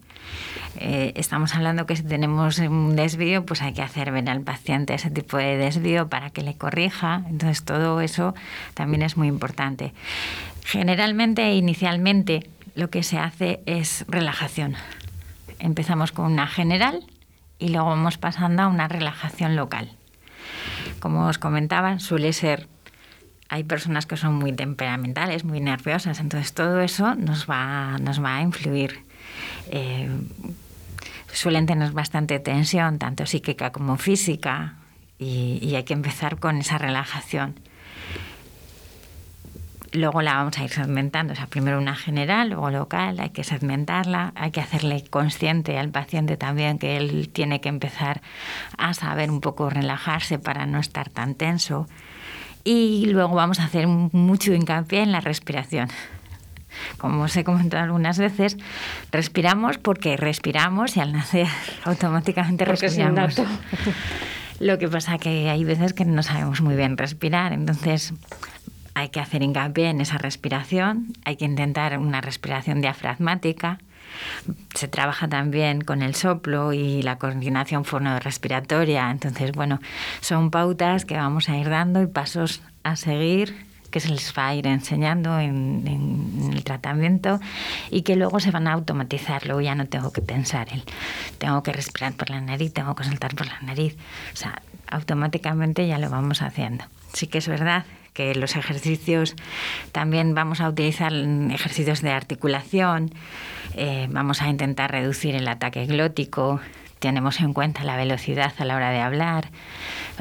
Eh, 0.77 1.13
estamos 1.15 1.55
hablando 1.55 1.85
que 1.85 1.95
si 1.95 2.03
tenemos 2.03 2.59
un 2.59 2.95
desvío, 2.95 3.45
pues 3.45 3.61
hay 3.61 3.73
que 3.73 3.81
hacer 3.81 4.11
ver 4.11 4.29
al 4.29 4.41
paciente 4.41 4.93
ese 4.93 5.09
tipo 5.09 5.37
de 5.37 5.57
desvío 5.57 6.09
para 6.09 6.31
que 6.31 6.41
le 6.41 6.55
corrija. 6.55 7.23
Entonces 7.29 7.63
todo 7.63 8.01
eso 8.01 8.35
también 8.73 9.01
es 9.01 9.17
muy 9.17 9.27
importante. 9.27 9.93
Generalmente, 10.65 11.53
inicialmente, 11.53 12.49
lo 12.73 12.89
que 12.89 13.03
se 13.03 13.19
hace 13.19 13.61
es 13.67 14.03
relajación. 14.07 14.75
Empezamos 15.59 16.11
con 16.11 16.25
una 16.25 16.47
general 16.47 17.05
y 17.59 17.69
luego 17.69 17.89
vamos 17.89 18.17
pasando 18.17 18.63
a 18.63 18.67
una 18.67 18.87
relajación 18.87 19.55
local. 19.55 19.91
Como 20.99 21.27
os 21.27 21.37
comentaba, 21.37 21.99
suele 21.99 22.33
ser 22.33 22.67
hay 23.47 23.63
personas 23.63 24.07
que 24.07 24.17
son 24.17 24.33
muy 24.33 24.53
temperamentales, 24.53 25.43
muy 25.45 25.59
nerviosas, 25.59 26.19
entonces 26.19 26.51
todo 26.53 26.81
eso 26.81 27.13
nos 27.13 27.47
va, 27.47 27.99
nos 27.99 28.21
va 28.21 28.37
a 28.37 28.41
influir. 28.41 29.01
Eh, 29.69 30.09
suelen 31.31 31.67
tener 31.67 31.91
bastante 31.91 32.39
tensión, 32.39 32.97
tanto 32.97 33.27
psíquica 33.27 33.71
como 33.71 33.97
física, 33.97 34.77
y 35.19 35.75
hay 35.75 35.83
que 35.83 35.93
empezar 35.93 36.39
con 36.39 36.57
esa 36.57 36.79
relajación. 36.79 37.55
Luego 39.95 40.21
la 40.21 40.35
vamos 40.35 40.57
a 40.57 40.63
ir 40.63 40.71
segmentando, 40.71 41.31
o 41.31 41.35
sea, 41.37 41.47
primero 41.47 41.77
una 41.77 41.95
general, 41.95 42.49
luego 42.49 42.69
local, 42.69 43.17
hay 43.19 43.29
que 43.29 43.45
segmentarla, 43.45 44.33
hay 44.35 44.51
que 44.51 44.59
hacerle 44.59 45.05
consciente 45.09 45.77
al 45.77 45.89
paciente 45.89 46.35
también 46.35 46.79
que 46.79 46.97
él 46.97 47.29
tiene 47.31 47.61
que 47.61 47.69
empezar 47.69 48.21
a 48.77 48.93
saber 48.93 49.31
un 49.31 49.39
poco 49.39 49.69
relajarse 49.69 50.37
para 50.37 50.65
no 50.65 50.79
estar 50.79 51.09
tan 51.09 51.33
tenso. 51.35 51.87
Y 52.65 53.05
luego 53.05 53.35
vamos 53.35 53.61
a 53.61 53.65
hacer 53.65 53.87
mucho 53.87 54.51
hincapié 54.53 55.01
en 55.01 55.13
la 55.13 55.21
respiración. 55.21 55.87
Como 56.97 57.23
os 57.23 57.37
he 57.37 57.45
comentado 57.45 57.83
algunas 57.83 58.17
veces, 58.17 58.57
respiramos 59.13 59.77
porque 59.77 60.17
respiramos 60.17 60.97
y 60.97 60.99
al 60.99 61.13
nacer 61.13 61.47
automáticamente 61.85 62.65
Porque 62.65 62.87
es 62.87 62.97
respiramos. 62.97 63.41
Lo 64.59 64.77
que 64.77 64.89
pasa 64.89 65.17
que 65.19 65.49
hay 65.49 65.63
veces 65.63 65.93
que 65.93 66.03
no 66.03 66.21
sabemos 66.21 66.59
muy 66.59 66.75
bien 66.75 66.97
respirar, 66.97 67.53
entonces 67.53 68.13
hay 68.95 69.09
que 69.09 69.19
hacer 69.19 69.43
hincapié 69.43 69.89
en 69.89 70.01
esa 70.01 70.17
respiración, 70.17 71.13
hay 71.25 71.35
que 71.35 71.45
intentar 71.45 71.99
una 71.99 72.21
respiración 72.21 72.81
diafragmática. 72.81 73.77
Se 74.73 74.87
trabaja 74.87 75.27
también 75.27 75.81
con 75.81 76.01
el 76.01 76.15
soplo 76.15 76.71
y 76.71 77.01
la 77.01 77.17
coordinación 77.17 77.83
fonorrespiratoria. 77.83 79.11
Entonces, 79.11 79.51
bueno, 79.51 79.79
son 80.21 80.49
pautas 80.49 81.03
que 81.03 81.17
vamos 81.17 81.49
a 81.49 81.57
ir 81.57 81.69
dando 81.69 82.01
y 82.01 82.07
pasos 82.07 82.61
a 82.83 82.95
seguir 82.95 83.65
que 83.91 84.01
se 84.01 84.09
les 84.09 84.33
va 84.37 84.47
a 84.47 84.55
ir 84.55 84.67
enseñando 84.67 85.39
en, 85.39 86.51
el 86.53 86.63
tratamiento 86.65 87.39
y 87.89 88.01
que 88.01 88.17
luego 88.17 88.41
se 88.41 88.51
van 88.51 88.67
a 88.67 88.73
automatizar. 88.73 89.45
Luego 89.45 89.61
ya 89.61 89.73
no 89.73 89.85
tengo 89.85 90.11
que 90.11 90.21
pensar 90.21 90.67
el 90.73 90.83
tengo 91.37 91.63
que 91.63 91.71
respirar 91.71 92.13
por 92.13 92.29
la 92.29 92.41
nariz, 92.41 92.73
tengo 92.73 92.93
que 92.93 93.05
soltar 93.05 93.33
por 93.35 93.47
la 93.47 93.59
nariz. 93.61 93.95
Automáticamente 94.87 95.87
ya 95.87 95.97
lo 95.97 96.09
vamos 96.09 96.41
haciendo. 96.41 96.85
Sí 97.13 97.27
que 97.27 97.39
es 97.39 97.47
verdad 97.47 97.85
que 98.13 98.33
los 98.33 98.55
ejercicios 98.55 99.35
también 99.91 100.33
vamos 100.33 100.61
a 100.61 100.69
utilizar 100.69 101.13
ejercicios 101.13 102.01
de 102.01 102.11
articulación, 102.11 103.11
eh, 103.75 104.07
vamos 104.09 104.41
a 104.41 104.47
intentar 104.47 104.91
reducir 104.91 105.35
el 105.35 105.47
ataque 105.47 105.85
glótico, 105.85 106.61
tenemos 106.99 107.39
en 107.41 107.53
cuenta 107.53 107.83
la 107.83 107.97
velocidad 107.97 108.53
a 108.57 108.65
la 108.65 108.75
hora 108.75 108.89
de 108.89 108.99
hablar, 108.99 109.49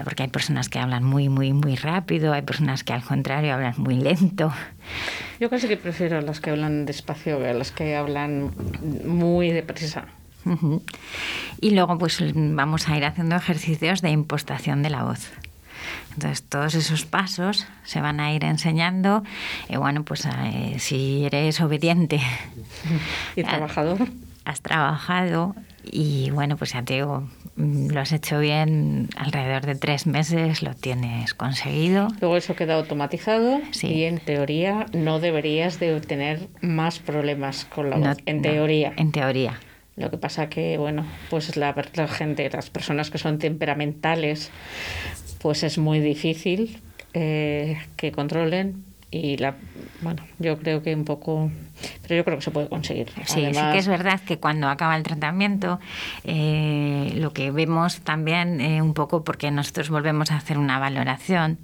porque 0.02 0.24
hay 0.24 0.28
personas 0.28 0.68
que 0.68 0.80
hablan 0.80 1.04
muy, 1.04 1.28
muy, 1.28 1.52
muy 1.52 1.76
rápido, 1.76 2.32
hay 2.32 2.42
personas 2.42 2.82
que 2.82 2.92
al 2.92 3.02
contrario 3.02 3.54
hablan 3.54 3.74
muy 3.78 3.94
lento. 3.94 4.52
Yo 5.40 5.48
casi 5.48 5.68
que 5.68 5.76
prefiero 5.76 6.20
las 6.20 6.40
que 6.40 6.50
hablan 6.50 6.84
despacio 6.84 7.38
que 7.38 7.54
las 7.54 7.70
que 7.70 7.96
hablan 7.96 8.50
muy 9.06 9.50
deprisa. 9.52 10.06
Y 11.60 11.70
luego 11.70 11.98
pues 11.98 12.22
vamos 12.34 12.88
a 12.88 12.96
ir 12.96 13.04
haciendo 13.04 13.36
ejercicios 13.36 14.02
de 14.02 14.10
impostación 14.10 14.82
de 14.82 14.90
la 14.90 15.04
voz. 15.04 15.30
Entonces 16.14 16.42
todos 16.42 16.74
esos 16.74 17.04
pasos 17.04 17.66
se 17.84 18.00
van 18.00 18.20
a 18.20 18.32
ir 18.32 18.44
enseñando 18.44 19.22
y 19.68 19.76
bueno 19.76 20.04
pues 20.04 20.24
eh, 20.26 20.76
si 20.78 21.24
eres 21.24 21.60
obediente 21.60 22.20
Y 23.36 23.42
trabajador. 23.42 23.98
has 24.44 24.60
trabajado 24.60 25.54
y 25.82 26.30
bueno 26.30 26.56
pues 26.56 26.72
ya 26.72 26.82
te 26.82 26.94
digo 26.94 27.28
mm, 27.56 27.88
lo 27.90 28.00
has 28.00 28.12
hecho 28.12 28.38
bien 28.38 29.08
alrededor 29.16 29.66
de 29.66 29.74
tres 29.74 30.06
meses 30.06 30.62
lo 30.62 30.74
tienes 30.74 31.34
conseguido 31.34 32.08
Luego 32.20 32.36
eso 32.36 32.54
queda 32.54 32.76
automatizado 32.76 33.60
Sí. 33.72 33.88
y 33.88 34.04
en 34.04 34.20
teoría 34.20 34.86
no 34.94 35.18
deberías 35.20 35.80
de 35.80 36.00
tener 36.00 36.48
más 36.62 37.00
problemas 37.00 37.64
con 37.66 37.90
la 37.90 37.96
No- 37.98 38.08
voz. 38.10 38.18
en 38.26 38.36
no, 38.36 38.42
teoría. 38.42 38.92
en 38.96 39.10
teoría 39.12 39.58
Lo 39.96 40.10
que 40.10 40.18
pasa 40.18 40.48
que, 40.48 40.76
bueno, 40.76 41.06
pues 41.30 41.56
la, 41.56 41.74
la 41.94 42.08
gente, 42.08 42.48
las 42.50 42.70
personas 42.70 43.10
que 43.10 43.18
son 43.18 43.38
temperamentales, 43.38 44.50
pues 45.40 45.62
es 45.62 45.78
muy 45.78 46.00
difícil 46.00 46.80
eh, 47.12 47.78
que 47.96 48.10
controlen 48.10 48.84
y 49.16 49.36
la, 49.36 49.54
bueno, 50.00 50.22
yo 50.38 50.58
creo 50.58 50.82
que 50.82 50.94
un 50.94 51.04
poco, 51.04 51.50
pero 52.02 52.16
yo 52.16 52.24
creo 52.24 52.38
que 52.38 52.42
se 52.44 52.50
puede 52.50 52.68
conseguir. 52.68 53.08
Sí, 53.26 53.40
sí 53.54 53.60
que 53.72 53.78
es 53.78 53.88
verdad 53.88 54.20
que 54.20 54.38
cuando 54.38 54.68
acaba 54.68 54.96
el 54.96 55.02
tratamiento 55.02 55.78
eh, 56.24 57.12
lo 57.16 57.32
que 57.32 57.50
vemos 57.50 58.00
también 58.00 58.60
eh, 58.60 58.82
un 58.82 58.94
poco 58.94 59.24
porque 59.24 59.50
nosotros 59.50 59.90
volvemos 59.90 60.30
a 60.30 60.36
hacer 60.36 60.58
una 60.58 60.78
valoración 60.78 61.58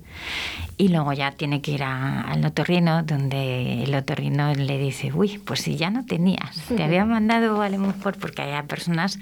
y 0.77 0.89
luego 0.89 1.13
ya 1.13 1.33
tiene 1.33 1.61
que 1.61 1.73
ir 1.73 1.83
a- 1.83 2.21
al 2.23 2.45
otorrino 2.45 3.03
donde 3.03 3.83
el 3.85 3.95
otorrino 3.95 4.55
le 4.55 4.79
dice, 4.79 5.13
uy, 5.13 5.39
pues 5.39 5.61
si 5.61 5.77
ya 5.77 5.91
no 5.91 6.05
tenías, 6.07 6.63
te 6.77 6.83
había 6.83 7.05
mandado 7.05 7.61
a 7.63 7.69
lo 7.69 7.79
mejor 7.79 8.17
porque 8.19 8.43
hay 8.43 8.63
personas 8.65 9.19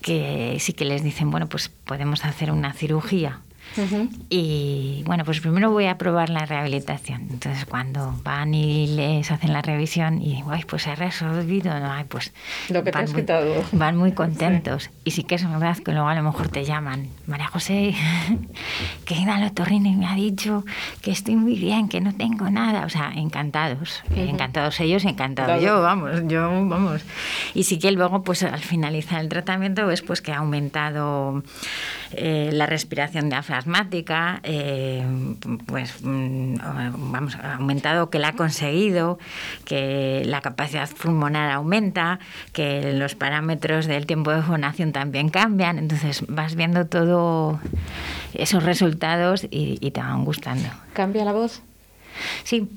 que 0.00 0.56
sí 0.60 0.72
que 0.72 0.84
les 0.84 1.02
dicen, 1.04 1.30
bueno, 1.30 1.48
pues 1.48 1.68
podemos 1.68 2.24
hacer 2.24 2.50
una 2.50 2.72
cirugía. 2.72 3.40
Ujú. 3.76 4.08
Y 4.28 5.02
bueno, 5.06 5.24
pues 5.24 5.40
primero 5.40 5.70
voy 5.70 5.86
a 5.86 5.98
probar 5.98 6.28
la 6.30 6.44
rehabilitación. 6.46 7.22
Entonces, 7.30 7.64
cuando 7.64 8.14
van 8.22 8.54
y 8.54 8.86
les 8.88 9.30
hacen 9.30 9.52
la 9.52 9.62
revisión 9.62 10.20
y, 10.20 10.42
ay, 10.50 10.64
pues 10.66 10.82
se 10.82 10.90
ha 10.90 10.94
resolvido, 10.94 11.78
no, 11.80 11.90
ay, 11.92 12.04
pues. 12.08 12.32
Lo 12.68 12.82
que 12.84 12.92
te 12.92 12.98
has 12.98 13.12
muy- 13.12 13.20
quitado. 13.22 13.64
Van 13.72 13.96
muy 13.96 14.12
contentos. 14.12 14.90
Y 15.04 15.12
sí 15.12 15.24
que 15.24 15.36
es 15.36 15.48
verdad 15.48 15.76
que 15.78 15.92
luego 15.92 16.08
a 16.08 16.14
lo 16.14 16.22
mejor 16.22 16.48
te 16.48 16.64
llaman, 16.64 17.08
María 17.26 17.46
José, 17.48 17.94
que 19.04 19.14
he 19.14 19.20
ido 19.22 19.32
al 19.32 19.44
otorrino 19.44 19.88
y 19.88 19.96
me 19.96 20.06
ha 20.06 20.14
dicho 20.14 20.64
que 21.00 21.10
estoy 21.10 21.36
muy 21.36 21.54
bien, 21.58 21.88
que 21.88 22.00
no 22.00 22.12
tengo 22.14 22.50
nada. 22.50 22.84
O 22.84 22.88
sea, 22.88 23.12
encantados. 23.14 24.02
Encantados 24.14 24.78
ellos, 24.80 25.04
encantado 25.04 25.48
Claro. 25.48 25.62
yo, 25.62 25.82
vamos, 25.82 26.10
yo, 26.28 26.42
vamos. 26.66 27.02
Y 27.54 27.64
sí 27.64 27.78
que 27.78 27.90
luego, 27.92 28.22
pues 28.22 28.42
al 28.42 28.60
finalizar 28.60 29.20
el 29.20 29.28
tratamiento, 29.28 29.86
ves 29.86 30.02
pues 30.02 30.20
que 30.22 30.32
ha 30.32 30.38
aumentado 30.38 31.42
eh, 32.16 32.50
la 32.52 32.66
respiración 32.66 33.28
diafragmática 33.28 34.40
eh, 34.42 35.04
pues 35.66 35.94
mm, 36.02 36.56
vamos, 37.12 37.36
ha 37.36 37.54
aumentado, 37.54 38.10
que 38.10 38.18
la 38.18 38.28
ha 38.28 38.32
conseguido, 38.32 39.18
que 39.64 40.22
la 40.26 40.40
capacidad 40.40 40.88
pulmonar 40.90 41.50
aumenta, 41.50 42.18
que 42.52 42.92
los 42.94 43.14
parámetros 43.14 43.86
del 43.86 44.06
tiempo 44.06 44.30
de 44.30 44.42
fonación 44.42 44.92
también 44.92 45.28
cambian. 45.28 45.78
Entonces 45.78 46.24
vas 46.28 46.54
viendo 46.54 46.86
todo 46.86 47.60
esos 48.34 48.62
resultados 48.62 49.44
y, 49.50 49.78
y 49.80 49.90
te 49.90 50.00
van 50.00 50.24
gustando. 50.24 50.68
¿Cambia 50.92 51.24
la 51.24 51.32
voz? 51.32 51.62
Sí, 52.44 52.68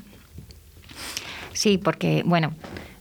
sí, 1.53 1.77
porque, 1.77 2.23
bueno, 2.25 2.53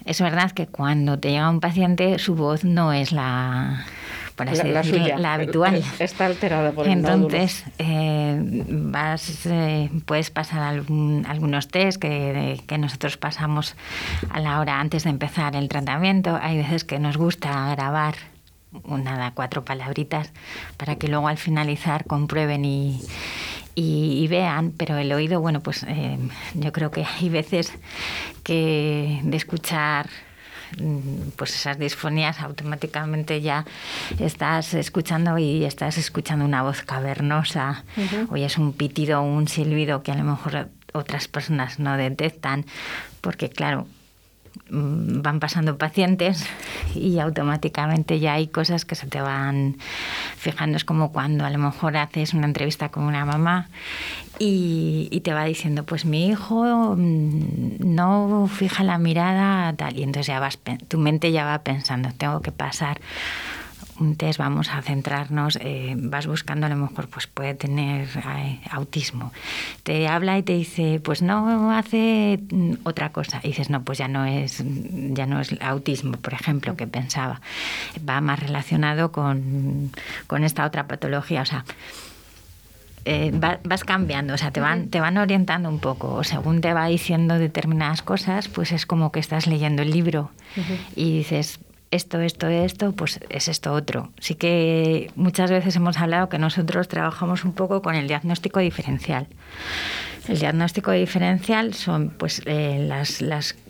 es 0.05 0.21
verdad 0.21 0.53
que 0.53 0.67
cuando 0.67 1.19
te 1.19 1.31
llega 1.31 1.49
un 1.49 1.61
paciente, 1.61 2.19
su 2.19 2.35
voz 2.35 2.65
no 2.65 2.93
es 2.93 3.13
la, 3.13 3.87
por 4.37 4.49
así 4.49 4.67
La- 4.69 4.83
decirlo, 4.83 5.19
la 5.19 5.35
habitual. 5.35 5.83
Está 5.99 6.27
alterada 6.27 6.73
por 6.73 6.87
el 6.87 6.93
Entonces, 6.93 7.65
eh, 7.79 8.37
vas, 8.69 9.47
eh, 9.47 9.91
puedes 10.07 10.31
pasar 10.31 10.61
algún- 10.63 11.25
algunos 11.29 11.69
test 11.69 12.01
que, 12.01 12.61
que 12.67 12.79
nosotros 12.79 13.17
pasamos 13.17 13.77
a 14.31 14.41
la 14.41 14.59
hora 14.61 14.81
antes 14.81 15.05
de 15.05 15.11
empezar 15.11 15.55
el 15.57 15.69
tratamiento. 15.69 16.39
Hay 16.43 16.57
veces 16.57 16.85
que 16.85 16.99
nos 16.99 17.17
gusta 17.17 17.71
grabar 17.75 18.15
una, 18.83 19.31
cuatro 19.35 19.65
palabritas 19.65 20.33
para 20.77 20.97
que 20.97 21.07
luego 21.07 21.29
al 21.29 21.37
finalizar 21.39 22.05
comprueben 22.07 22.65
y, 22.65 23.01
y- 23.77 24.19
y 24.23 24.27
vean, 24.27 24.73
pero 24.77 24.97
el 24.97 25.13
oído, 25.13 25.41
bueno, 25.41 25.61
pues 25.61 25.85
eh, 25.89 26.19
yo 26.55 26.73
creo 26.73 26.91
que 26.91 27.05
hay 27.05 27.29
veces 27.29 27.73
que 28.43 29.21
de 29.23 29.37
escuchar 29.37 30.09
pues 31.37 31.55
esas 31.55 31.79
disfonías 31.79 32.41
automáticamente 32.41 33.41
ya 33.41 33.65
estás 34.19 34.75
escuchando 34.75 35.39
y 35.39 35.65
estás 35.65 35.99
escuchando 35.99 36.45
una 36.45 36.63
voz 36.63 36.83
cavernosa. 36.83 37.85
O 38.29 38.37
ya 38.37 38.47
es 38.47 38.59
un 38.59 38.73
pitido 38.73 39.21
o 39.21 39.25
un 39.25 39.49
silbido 39.49 40.03
que 40.03 40.13
a 40.13 40.17
lo 40.17 40.25
mejor 40.25 40.69
otras 40.93 41.29
personas 41.29 41.79
no 41.79 41.97
detectan 41.97 42.65
porque 43.21 43.51
claro 43.51 43.83
mm, 43.83 44.04
van 44.71 45.41
pasando 45.41 45.77
pacientes 45.77 46.47
y 46.95 47.19
automáticamente 47.19 48.21
ya 48.21 48.35
hay 48.35 48.49
cosas 48.49 48.85
que 48.85 48.95
se 48.95 49.07
te 49.07 49.21
van 49.21 49.77
fijando. 50.37 50.77
Es 50.77 50.85
como 50.85 51.13
cuando 51.13 51.45
a 51.45 51.51
lo 51.51 51.59
mejor 51.59 51.97
haces 51.97 52.35
una 52.35 52.47
entrevista 52.47 52.91
con 52.91 53.05
una 53.05 53.25
mamá 53.25 53.69
y, 54.39 55.21
te 55.25 55.33
va 55.33 55.45
diciendo, 55.45 55.85
pues 55.85 56.05
mi 56.05 56.29
hijo 56.29 56.95
mm, 56.97 57.77
no 57.81 58.49
fija 58.53 58.85
la 58.85 58.99
mirada 58.99 59.73
tal. 59.75 59.99
Y 59.99 60.03
entonces 60.03 60.27
ya 60.29 60.41
vas, 60.41 60.59
tu 60.89 60.99
mente 60.99 61.33
ya 61.33 61.45
va 61.45 61.59
pensando, 61.63 62.11
tengo 62.17 62.41
que 62.41 62.53
pasar 62.53 63.01
un 64.01 64.17
test, 64.17 64.39
vamos 64.39 64.69
a 64.71 64.83
centrarnos, 64.83 65.57
eh, 65.61 65.95
vas 65.97 66.27
buscando 66.27 66.67
a 66.67 66.69
lo 66.69 66.77
mejor 66.77 67.09
pues 67.09 67.27
puede 67.27 67.55
tener 67.55 68.09
eh, 68.17 68.61
autismo. 68.71 69.33
Te 69.85 70.09
habla 70.09 70.37
y 70.39 70.43
te 70.43 70.55
dice, 70.55 71.01
pues 71.03 71.23
no 71.23 71.71
hace 71.71 72.41
mm, 72.51 72.73
otra 72.85 73.11
cosa. 73.11 73.41
Y 73.45 73.49
dices, 73.49 73.71
no, 73.71 73.83
pues 73.83 73.99
ya 73.99 74.09
no 74.09 74.25
es 74.25 74.63
ya 74.65 75.27
no 75.27 75.41
es 75.41 75.55
autismo, 75.61 76.13
por 76.13 76.35
ejemplo, 76.35 76.77
que 76.77 76.87
pensaba. 76.87 77.41
Va 78.09 78.21
más 78.21 78.41
relacionado 78.41 79.13
con, 79.13 79.91
con 80.27 80.43
esta 80.45 80.65
otra 80.67 80.87
patología. 80.89 81.43
O 81.43 81.47
sea, 81.47 81.65
eh, 83.07 83.33
va- 83.33 83.61
vas 83.65 83.85
cambiando, 83.85 84.33
o 84.33 84.39
sea, 84.39 84.51
te 84.51 84.61
van, 84.61 84.89
te 84.89 84.99
van 84.99 85.19
orientando 85.19 85.69
un 85.69 85.79
poco. 85.79 86.15
O 86.15 86.25
según 86.25 86.61
te 86.63 86.73
va 86.73 86.87
diciendo 86.87 87.39
determinadas 87.39 88.01
cosas, 88.03 88.49
pues 88.49 88.73
es 88.73 88.87
como 88.87 89.13
que 89.13 89.21
estás 89.21 89.47
leyendo 89.47 89.83
el 89.83 89.91
libro 89.91 90.31
y 90.97 91.19
dices, 91.19 91.59
esto, 91.95 92.21
esto, 92.21 92.49
esto, 92.49 92.93
pues 92.93 93.21
es 93.29 93.49
esto 93.49 93.73
otro. 93.73 94.11
Sí 94.19 94.35
que 94.35 95.11
muchas 95.17 95.51
veces 95.51 95.77
hemos 95.77 95.99
hablado 95.99 96.29
que 96.29 96.39
nosotros 96.39 96.89
trabajamos 96.89 97.45
un 97.45 97.53
poco 97.53 97.83
con 97.83 97.95
el 97.95 98.09
diagnóstico 98.09 98.61
diferencial. 98.61 99.27
El 100.29 100.39
diagnóstico 100.39 100.91
diferencial 100.93 101.75
son 101.75 102.09
pues 102.09 102.41
eh, 102.47 102.87
las, 102.89 103.23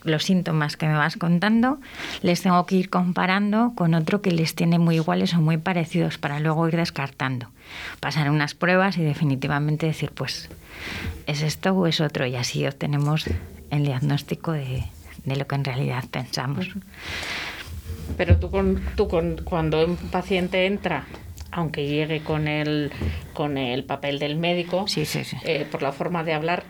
los 0.03 0.23
síntomas 0.23 0.77
que 0.77 0.87
me 0.87 0.93
vas 0.93 1.17
contando, 1.17 1.79
les 2.21 2.41
tengo 2.41 2.65
que 2.65 2.75
ir 2.75 2.89
comparando 2.89 3.73
con 3.75 3.93
otro 3.93 4.21
que 4.21 4.31
les 4.31 4.55
tiene 4.55 4.79
muy 4.79 4.95
iguales 4.95 5.33
o 5.33 5.41
muy 5.41 5.57
parecidos 5.57 6.17
para 6.17 6.39
luego 6.39 6.67
ir 6.69 6.77
descartando. 6.77 7.47
Pasar 7.99 8.29
unas 8.29 8.53
pruebas 8.53 8.97
y 8.97 9.03
definitivamente 9.03 9.85
decir 9.85 10.11
pues 10.15 10.49
es 11.27 11.41
esto 11.41 11.73
o 11.73 11.87
es 11.87 11.99
otro 11.99 12.25
y 12.25 12.37
así 12.37 12.65
obtenemos 12.65 13.25
el 13.69 13.83
diagnóstico 13.83 14.53
de, 14.53 14.85
de 15.25 15.35
lo 15.35 15.45
que 15.47 15.55
en 15.55 15.65
realidad 15.65 16.05
pensamos. 16.09 16.69
Pero 18.17 18.37
tú, 18.37 18.49
con, 18.49 18.79
tú 18.95 19.07
con, 19.07 19.37
cuando 19.43 19.85
un 19.85 19.95
paciente 19.97 20.65
entra, 20.65 21.05
aunque 21.51 21.87
llegue 21.87 22.21
con 22.21 22.47
el, 22.47 22.91
con 23.33 23.57
el 23.57 23.83
papel 23.83 24.19
del 24.19 24.37
médico, 24.37 24.87
Sí, 24.87 25.05
sí, 25.05 25.23
sí. 25.23 25.37
eh, 25.43 25.65
por 25.69 25.81
la 25.81 25.91
forma 25.91 26.23
de 26.23 26.33
hablar, 26.33 26.63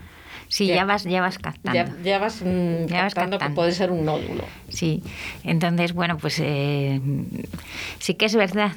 Sí, 0.48 0.68
ya- 0.68 0.76
ya 0.76 0.86
vas, 0.86 1.04
ya 1.04 1.22
vas 1.22 1.40
captando. 1.40 1.92
ya, 1.92 2.04
ya 2.04 2.20
vas, 2.20 2.42
mm, 2.42 2.86
Ya 2.88 3.04
vas 3.04 3.14
captando 3.16 3.40
que 3.40 3.50
puede 3.50 3.72
ser 3.72 3.92
un 3.92 4.06
nódulo. 4.06 4.44
Sí, 4.70 5.02
entonces, 5.44 5.94
bueno, 5.94 6.18
pues 6.18 6.40
eh, 6.40 7.00
sí 8.00 8.14
que 8.16 8.26
es 8.26 8.36
verdad 8.36 8.72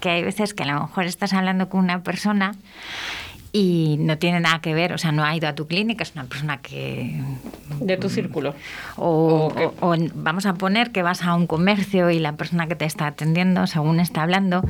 que 0.00 0.10
hay 0.10 0.22
veces 0.24 0.54
que 0.54 0.62
a 0.64 0.66
lo 0.66 0.80
mejor 0.82 1.04
estás 1.04 1.32
hablando 1.32 1.68
con 1.68 1.80
una 1.80 2.02
persona 2.02 2.54
y 3.58 3.96
no 4.00 4.18
tiene 4.18 4.40
nada 4.40 4.60
que 4.60 4.74
ver, 4.74 4.92
o 4.92 4.98
sea, 4.98 5.12
no 5.12 5.24
ha 5.24 5.34
ido 5.34 5.48
a 5.48 5.54
tu 5.54 5.66
clínica, 5.66 6.02
es 6.02 6.12
una 6.14 6.24
persona 6.24 6.58
que... 6.58 7.22
De 7.80 7.96
tu 7.96 8.10
círculo. 8.10 8.54
O, 8.96 9.50
vamos 10.14 10.44
a 10.44 10.54
poner 10.54 10.90
que 10.92 11.02
vas 11.02 11.22
a 11.22 11.34
un 11.34 11.46
comercio 11.46 12.10
y 12.10 12.18
la 12.18 12.32
persona 12.32 12.66
que 12.66 12.74
te 12.76 12.84
está 12.84 13.06
atendiendo, 13.06 13.66
según 13.66 13.98
está 13.98 14.22
hablando, 14.24 14.62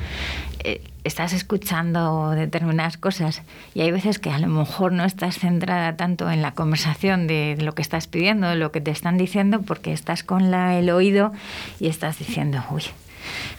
eh, 0.63 0.83
estás 1.03 1.33
escuchando 1.33 2.31
determinadas 2.31 2.97
cosas 2.97 3.43
y 3.75 3.81
hay 3.81 3.91
veces 3.91 4.21
que 4.21 4.31
a 4.31 4.39
lo 4.39 4.47
mejor 4.47 4.93
no 4.93 5.05
estás 5.05 5.39
centrada 5.39 5.97
tanto 5.97 6.31
en 6.31 6.41
la 6.41 6.53
conversación 6.53 7.27
de 7.27 7.57
lo 7.61 7.75
que 7.75 7.83
estás 7.83 8.07
pidiendo, 8.07 8.49
de 8.49 8.55
lo 8.57 8.71
que 8.71 8.81
te 8.81 8.93
están 8.93 9.19
diciendo, 9.19 9.63
porque 9.63 9.93
estás 9.93 10.23
con 10.23 10.53
la- 10.53 10.79
el 10.79 10.91
oído 10.91 11.33
y 11.81 11.89
estás 11.89 12.21
diciendo, 12.21 12.63
uy, 12.71 12.85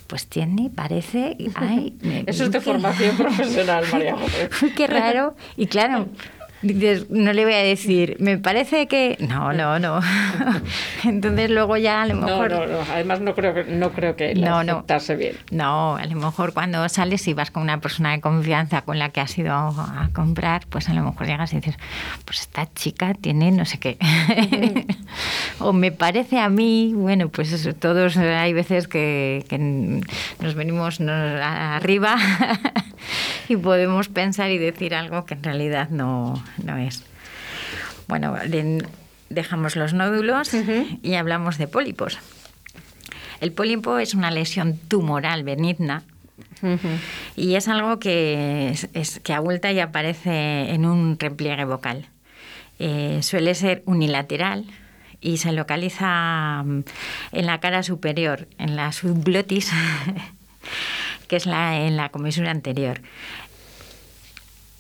pues 0.08 0.28
tiene, 0.28 0.70
parece, 0.74 1.38
ay, 1.56 1.96
me- 2.02 2.24
Eso 2.28 2.46
es 2.46 2.52
de 2.52 2.62
formación 2.62 3.18
profesional, 3.18 3.86
María 3.92 4.16
José. 4.50 4.50
Qué 4.76 4.88
raro. 4.88 5.36
Y 5.56 5.68
claro, 5.68 6.08
no 6.62 7.34
le 7.34 7.46
voy 7.46 7.54
a 7.54 7.60
decir, 7.64 8.18
me 8.20 8.38
parece 8.38 8.88
que. 8.88 9.16
No, 9.20 9.54
no, 9.54 9.80
no. 9.80 10.00
Entonces 11.04 11.50
luego 11.50 11.78
ya 11.78 12.02
a 12.02 12.06
lo 12.08 12.16
No, 12.16 12.26
mejor. 12.26 12.50
no, 12.52 12.66
no. 12.68 12.80
Además, 12.92 13.22
no 13.22 13.36
creo 13.36 13.54
no 13.68 13.92
creo 13.92 14.16
que 14.16 14.34
No, 14.36 14.64
no. 14.64 14.84
bien. 15.18 15.36
No, 15.52 15.98
a 15.98 16.06
lo 16.06 16.16
mejor 16.16 16.54
cuando 16.54 16.88
sales 16.90 17.28
y 17.28 17.34
vas 17.34 17.52
con 17.52 17.64
una 17.64 17.80
persona 17.80 18.12
de 18.12 18.22
confianza 18.22 18.82
con 18.82 18.98
la 19.00 19.10
que 19.10 19.22
has 19.22 19.38
ido 19.38 19.54
a 19.54 20.10
comprar, 20.14 20.66
pues 20.70 20.90
a 20.90 20.94
lo 20.94 21.04
mejor 21.04 21.28
llegas 21.28 21.54
y 21.54 21.58
dices, 21.58 21.76
pues 22.26 22.42
esta 22.42 22.72
chica 22.74 23.14
tiene 23.14 23.52
no 23.52 23.66
sé 23.66 23.80
qué. 23.80 23.98
o 25.60 25.74
me 25.74 25.92
parece 25.92 26.40
a 26.40 26.50
mí, 26.50 26.94
bueno, 26.96 27.30
pues 27.30 27.52
eso, 27.52 27.74
todos 27.74 28.18
hay 28.18 28.54
veces 28.54 28.88
que, 28.88 29.46
que 29.50 29.58
nos 29.60 30.56
venimos 30.56 31.00
nos- 31.00 31.42
arriba 31.42 32.18
y 33.50 33.56
podemos 33.58 34.10
pensar 34.10 34.50
y 34.52 34.58
decir 34.58 34.94
algo 34.96 35.26
que 35.26 35.36
en 35.36 35.44
realidad 35.44 35.90
no, 35.90 36.42
no 36.64 36.78
es. 36.78 37.04
Bueno, 38.08 38.34
de- 38.36 38.86
dejamos 39.30 39.76
los 39.76 39.94
nódulos 39.94 40.52
y 41.04 41.16
hablamos 41.16 41.58
de 41.58 41.68
pólipos. 41.68 42.18
El 43.42 43.52
pólipo 43.52 44.00
es 44.00 44.14
una 44.14 44.32
lesión 44.32 44.78
tumoral 44.88 45.44
benigna 45.44 46.04
y 47.36 47.56
es 47.56 47.68
algo 47.68 48.00
que, 48.00 48.70
es, 48.70 48.90
es- 48.94 49.20
que 49.20 49.34
abulta 49.34 49.72
y 49.72 49.80
aparece 49.80 50.72
en 50.72 50.86
un 50.86 51.18
repliegue 51.20 51.66
vocal. 51.66 52.08
Eh, 52.80 53.20
suele 53.24 53.54
ser 53.56 53.84
unilateral 53.86 54.66
y 55.20 55.38
se 55.38 55.52
localiza 55.52 56.64
mm, 56.66 56.80
en 57.34 57.46
la 57.46 57.60
cara 57.60 57.84
superior, 57.84 58.48
en 58.60 58.76
la 58.76 58.92
subglotis, 58.92 59.72
que 61.28 61.36
es 61.36 61.46
la, 61.46 61.80
en 61.82 61.98
la 61.98 62.10
comisura 62.10 62.52
anterior. 62.52 63.02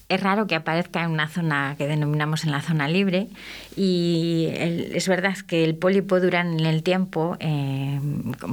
Es 0.09 0.21
raro 0.21 0.47
que 0.47 0.55
aparezca 0.55 1.03
en 1.03 1.11
una 1.11 1.27
zona 1.27 1.75
que 1.77 1.85
denominamos 1.85 2.45
en 2.45 2.51
la 2.51 2.61
zona 2.61 2.87
libre 2.87 3.27
y 3.75 4.47
el- 4.55 4.95
es 4.95 5.05
verdad 5.09 5.35
que 5.45 5.65
el 5.65 5.75
pólipo 5.75 6.21
dura 6.21 6.39
en 6.39 6.61
el 6.65 6.81
tiempo, 6.81 7.35
eh, 7.41 7.99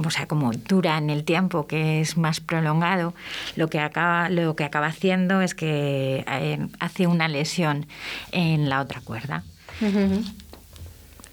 o 0.05 0.09
sea, 0.11 0.27
como 0.27 0.51
dura 0.51 0.97
en 0.97 1.09
el 1.09 1.23
tiempo 1.23 1.65
que 1.65 2.01
es 2.01 2.17
más 2.17 2.41
prolongado, 2.41 3.13
lo 3.55 3.69
que 3.69 3.79
acaba, 3.79 4.27
lo 4.29 4.57
que 4.57 4.65
acaba 4.65 4.87
haciendo 4.87 5.39
es 5.41 5.55
que 5.55 6.25
eh, 6.27 6.59
hace 6.79 7.07
una 7.07 7.29
lesión 7.29 7.85
en 8.33 8.67
la 8.67 8.81
otra 8.81 8.99
cuerda. 8.99 9.43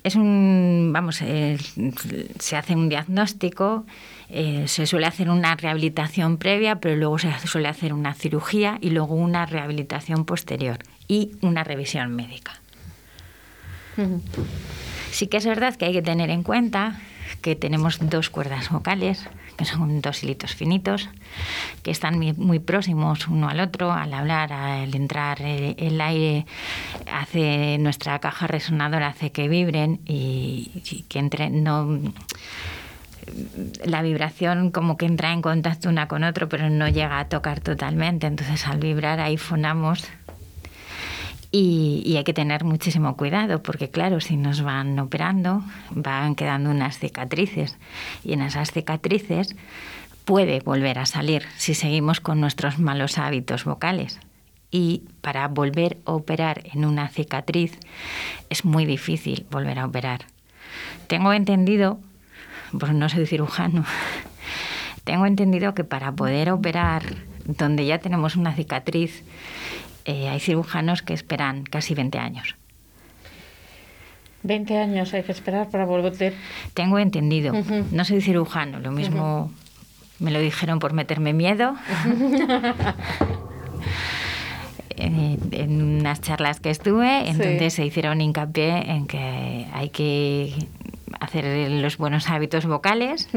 Es 0.04 0.16
un, 0.16 0.90
vamos, 0.92 1.20
eh, 1.22 1.58
se 2.40 2.56
hace 2.56 2.74
un 2.74 2.88
diagnóstico, 2.88 3.86
eh, 4.34 4.66
se 4.66 4.86
suele 4.86 5.06
hacer 5.06 5.28
una 5.28 5.54
rehabilitación 5.56 6.38
previa, 6.38 6.76
pero 6.76 6.96
luego 6.96 7.18
se 7.18 7.30
suele 7.46 7.68
hacer 7.68 7.92
una 7.92 8.14
cirugía 8.14 8.78
y 8.80 8.88
luego 8.88 9.14
una 9.14 9.44
rehabilitación 9.44 10.24
posterior 10.24 10.78
y 11.06 11.32
una 11.42 11.64
revisión 11.64 12.16
médica. 12.16 12.58
Sí 15.10 15.26
que 15.26 15.36
es 15.36 15.44
verdad 15.44 15.76
que 15.76 15.84
hay 15.84 15.92
que 15.92 16.00
tener 16.00 16.30
en 16.30 16.42
cuenta 16.42 16.98
que 17.42 17.56
tenemos 17.56 17.98
dos 18.00 18.30
cuerdas 18.30 18.70
vocales, 18.70 19.28
que 19.58 19.66
son 19.66 20.00
dos 20.00 20.22
hilitos 20.22 20.54
finitos, 20.54 21.10
que 21.82 21.90
están 21.90 22.18
muy, 22.18 22.58
próximos 22.58 23.28
uno 23.28 23.50
al 23.50 23.60
otro. 23.60 23.92
Al 23.92 24.14
hablar, 24.14 24.50
al 24.54 24.94
entrar 24.94 25.42
el, 25.42 25.74
el 25.76 26.00
aire, 26.00 26.46
hace 27.12 27.76
nuestra 27.78 28.18
caja 28.18 28.46
resonadora 28.46 29.08
hace 29.08 29.30
que 29.30 29.48
vibren 29.48 30.00
y, 30.06 30.70
y 30.90 31.02
que 31.02 31.18
entre, 31.18 31.50
no 31.50 32.00
la 33.84 34.02
vibración 34.02 34.70
como 34.70 34.96
que 34.96 35.06
entra 35.06 35.32
en 35.32 35.42
contacto 35.42 35.88
una 35.88 36.08
con 36.08 36.24
otro, 36.24 36.48
pero 36.48 36.70
no 36.70 36.88
llega 36.88 37.18
a 37.18 37.28
tocar 37.28 37.60
totalmente. 37.60 38.26
Entonces 38.26 38.66
al 38.66 38.78
vibrar 38.78 39.20
ahí 39.20 39.36
fonamos 39.36 40.04
y, 41.50 42.02
y 42.06 42.16
hay 42.16 42.24
que 42.24 42.32
tener 42.32 42.64
muchísimo 42.64 43.16
cuidado 43.16 43.62
porque 43.62 43.90
claro, 43.90 44.20
si 44.20 44.36
nos 44.36 44.62
van 44.62 44.98
operando 44.98 45.62
van 45.90 46.34
quedando 46.34 46.70
unas 46.70 46.98
cicatrices 46.98 47.76
y 48.24 48.32
en 48.32 48.42
esas 48.42 48.72
cicatrices 48.72 49.54
puede 50.24 50.60
volver 50.60 50.98
a 50.98 51.06
salir 51.06 51.44
si 51.56 51.74
seguimos 51.74 52.20
con 52.20 52.40
nuestros 52.40 52.78
malos 52.78 53.18
hábitos 53.18 53.64
vocales. 53.64 54.20
Y 54.70 55.02
para 55.20 55.46
volver 55.48 55.98
a 56.06 56.12
operar 56.12 56.62
en 56.72 56.86
una 56.86 57.08
cicatriz 57.08 57.78
es 58.48 58.64
muy 58.64 58.86
difícil 58.86 59.46
volver 59.50 59.78
a 59.78 59.84
operar. 59.84 60.20
Tengo 61.06 61.34
entendido 61.34 62.00
pues 62.78 62.92
no 62.92 63.08
soy 63.08 63.26
cirujano, 63.26 63.84
tengo 65.04 65.26
entendido 65.26 65.74
que 65.74 65.84
para 65.84 66.12
poder 66.12 66.50
operar 66.50 67.02
donde 67.44 67.84
ya 67.86 67.98
tenemos 67.98 68.36
una 68.36 68.54
cicatriz, 68.54 69.24
eh, 70.04 70.28
hay 70.28 70.40
cirujanos 70.40 71.02
que 71.02 71.12
esperan 71.14 71.64
casi 71.64 71.94
20 71.94 72.18
años. 72.18 72.54
20 74.44 74.76
años 74.78 75.14
hay 75.14 75.22
que 75.22 75.32
esperar 75.32 75.68
para 75.70 75.84
volver. 75.84 76.34
Tengo 76.74 76.98
entendido, 76.98 77.52
no 77.92 78.04
soy 78.04 78.20
cirujano, 78.20 78.80
lo 78.80 78.90
mismo 78.90 79.52
me 80.18 80.30
lo 80.30 80.40
dijeron 80.40 80.78
por 80.78 80.92
meterme 80.92 81.32
miedo. 81.32 81.74
En 84.96 85.82
unas 85.98 86.20
charlas 86.20 86.60
que 86.60 86.70
estuve, 86.70 87.22
Sí. 87.24 87.30
entonces 87.30 87.74
se 87.74 87.84
hicieron 87.84 88.20
hincapié 88.20 88.90
en 88.90 89.06
que 89.06 89.66
hay 89.72 89.88
que 89.88 90.54
hacer 91.22 91.70
los 91.70 91.98
buenos 91.98 92.28
hábitos 92.28 92.66
vocales 92.66 93.28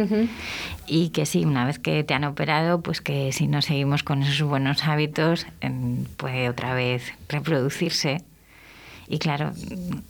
y 0.88 1.10
que 1.10 1.26
sí, 1.26 1.46
una 1.46 1.66
vez 1.66 1.78
que 1.78 2.04
te 2.04 2.14
han 2.14 2.24
operado, 2.24 2.82
pues 2.82 3.00
que 3.02 3.32
si 3.32 3.48
no 3.48 3.62
seguimos 3.62 4.04
con 4.04 4.24
esos 4.24 4.48
buenos 4.48 4.84
hábitos, 4.86 5.46
em, 5.62 6.06
puede 6.18 6.50
otra 6.50 6.74
vez 6.74 7.14
reproducirse. 7.30 8.22
Y 9.08 9.20
claro, 9.20 9.52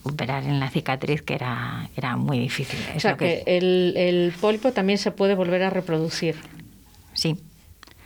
operar 0.04 0.44
en 0.46 0.62
la 0.62 0.70
cicatriz 0.70 1.22
que 1.22 1.34
era, 1.34 1.90
era 1.98 2.16
muy 2.16 2.40
difícil. 2.40 2.80
O 2.94 2.96
Es 2.96 3.02
sea 3.02 3.12
lo 3.12 3.18
que 3.18 3.44
que, 3.46 3.58
el, 3.58 3.94
el 3.98 4.32
pólipo 4.40 4.72
también 4.72 4.98
se 4.98 5.12
puede 5.12 5.36
volver 5.36 5.64
a 5.64 5.70
reproducir 5.70 6.36
sí, 7.14 7.38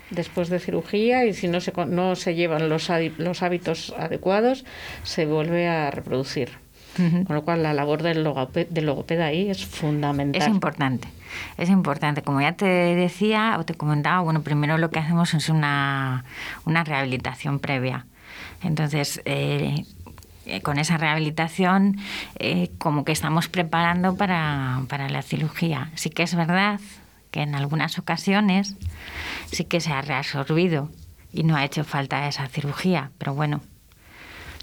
después 0.09 0.49
de 0.49 0.59
cirugía 0.59 1.25
y 1.25 1.33
si 1.33 1.47
no 1.47 1.61
se, 1.61 1.71
no 1.87 2.15
se 2.15 2.35
llevan 2.35 2.69
los, 2.69 2.89
los 3.17 3.43
hábitos 3.43 3.93
adecuados, 3.97 4.65
se 5.03 5.25
vuelve 5.25 5.67
a 5.67 5.91
reproducir. 5.91 6.49
Con 6.97 7.35
lo 7.35 7.43
cual 7.43 7.63
la 7.63 7.73
labor 7.73 8.03
del, 8.03 8.25
logope- 8.25 8.67
del 8.67 8.85
logopeda 8.85 9.27
ahí 9.27 9.49
es 9.49 9.65
fundamental. 9.65 10.41
Es 10.41 10.47
importante, 10.47 11.07
es 11.57 11.69
importante. 11.69 12.21
Como 12.23 12.41
ya 12.41 12.53
te 12.53 12.65
decía 12.65 13.55
o 13.59 13.63
te 13.63 13.73
comentaba, 13.75 14.19
bueno, 14.21 14.41
primero 14.41 14.77
lo 14.77 14.89
que 14.89 14.99
hacemos 14.99 15.33
es 15.33 15.47
una, 15.49 16.25
una 16.65 16.83
rehabilitación 16.83 17.59
previa. 17.59 18.05
Entonces, 18.63 19.21
eh, 19.25 19.85
eh, 20.45 20.61
con 20.61 20.77
esa 20.79 20.97
rehabilitación, 20.97 21.97
eh, 22.39 22.69
como 22.79 23.05
que 23.05 23.11
estamos 23.13 23.47
preparando 23.47 24.15
para, 24.17 24.81
para 24.89 25.07
la 25.09 25.21
cirugía. 25.21 25.91
Sí 25.95 26.09
que 26.09 26.23
es 26.23 26.35
verdad 26.35 26.79
que 27.31 27.41
en 27.43 27.55
algunas 27.55 27.97
ocasiones 27.99 28.75
sí 29.51 29.63
que 29.63 29.79
se 29.79 29.93
ha 29.93 30.01
reabsorbido 30.01 30.89
y 31.31 31.43
no 31.43 31.55
ha 31.55 31.63
hecho 31.63 31.83
falta 31.83 32.27
esa 32.27 32.47
cirugía, 32.47 33.11
pero 33.19 33.33
bueno, 33.35 33.61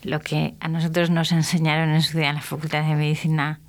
lo 0.06 0.20
que 0.20 0.54
a 0.60 0.68
nosotros 0.68 1.10
nos 1.10 1.32
enseñaron 1.32 1.90
en 1.90 2.00
su 2.02 2.16
día 2.18 2.28
en 2.30 2.36
la 2.36 2.40
Facultad 2.42 2.82
de 2.88 2.94
Medicina 2.94 3.60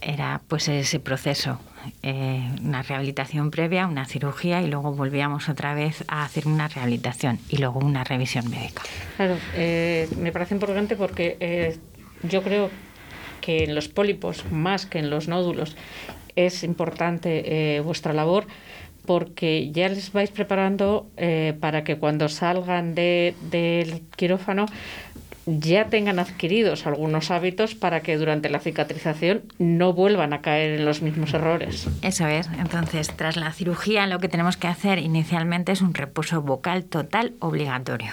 era 0.00 0.40
pues 0.48 0.68
ese 0.68 0.98
proceso, 1.00 1.58
eh, 2.02 2.42
una 2.62 2.82
rehabilitación 2.82 3.50
previa, 3.50 3.86
una 3.86 4.04
cirugía 4.04 4.60
y 4.60 4.66
luego 4.68 4.92
volvíamos 4.92 5.48
otra 5.48 5.72
vez 5.74 6.04
a 6.08 6.24
hacer 6.24 6.46
una 6.46 6.68
rehabilitación 6.68 7.38
y 7.48 7.56
luego 7.58 7.78
una 7.80 8.04
revisión 8.04 8.50
médica. 8.50 8.82
Claro, 9.16 9.36
eh, 9.54 10.08
me 10.18 10.30
parece 10.32 10.54
importante 10.54 10.96
porque 10.96 11.36
eh, 11.40 11.78
yo 12.22 12.42
creo 12.42 12.70
que 13.40 13.64
en 13.64 13.74
los 13.74 13.88
pólipos, 13.88 14.44
más 14.50 14.84
que 14.86 14.98
en 14.98 15.08
los 15.10 15.28
nódulos, 15.28 15.76
es 16.36 16.64
importante 16.64 17.80
vuestra 17.84 18.12
labor 18.12 18.46
porque 19.06 19.70
ya 19.70 19.88
les 19.88 20.12
vais 20.12 20.30
preparando 20.30 21.06
para 21.60 21.84
que 21.84 21.96
cuando 21.96 22.28
salgan 22.30 22.94
de- 22.94 23.34
del 23.50 24.00
quirófano 24.16 24.64
ya 25.46 25.88
tengan 25.88 26.18
adquiridos 26.18 26.86
algunos 26.86 27.30
hábitos 27.30 27.74
para 27.74 28.00
que 28.00 28.16
durante 28.16 28.48
la 28.48 28.60
cicatrización 28.60 29.42
no 29.58 29.92
vuelvan 29.92 30.32
a 30.32 30.40
caer 30.40 30.78
en 30.78 30.84
los 30.84 31.02
mismos 31.02 31.34
errores. 31.34 31.86
Eso 32.02 32.26
es. 32.26 32.48
Entonces, 32.58 33.08
tras 33.14 33.36
la 33.36 33.52
cirugía, 33.52 34.06
lo 34.06 34.18
que 34.20 34.28
tenemos 34.28 34.56
que 34.56 34.68
hacer 34.68 34.98
inicialmente 34.98 35.72
es 35.72 35.82
un 35.82 35.94
reposo 35.94 36.42
vocal 36.42 36.84
total 36.84 37.34
obligatorio. 37.40 38.12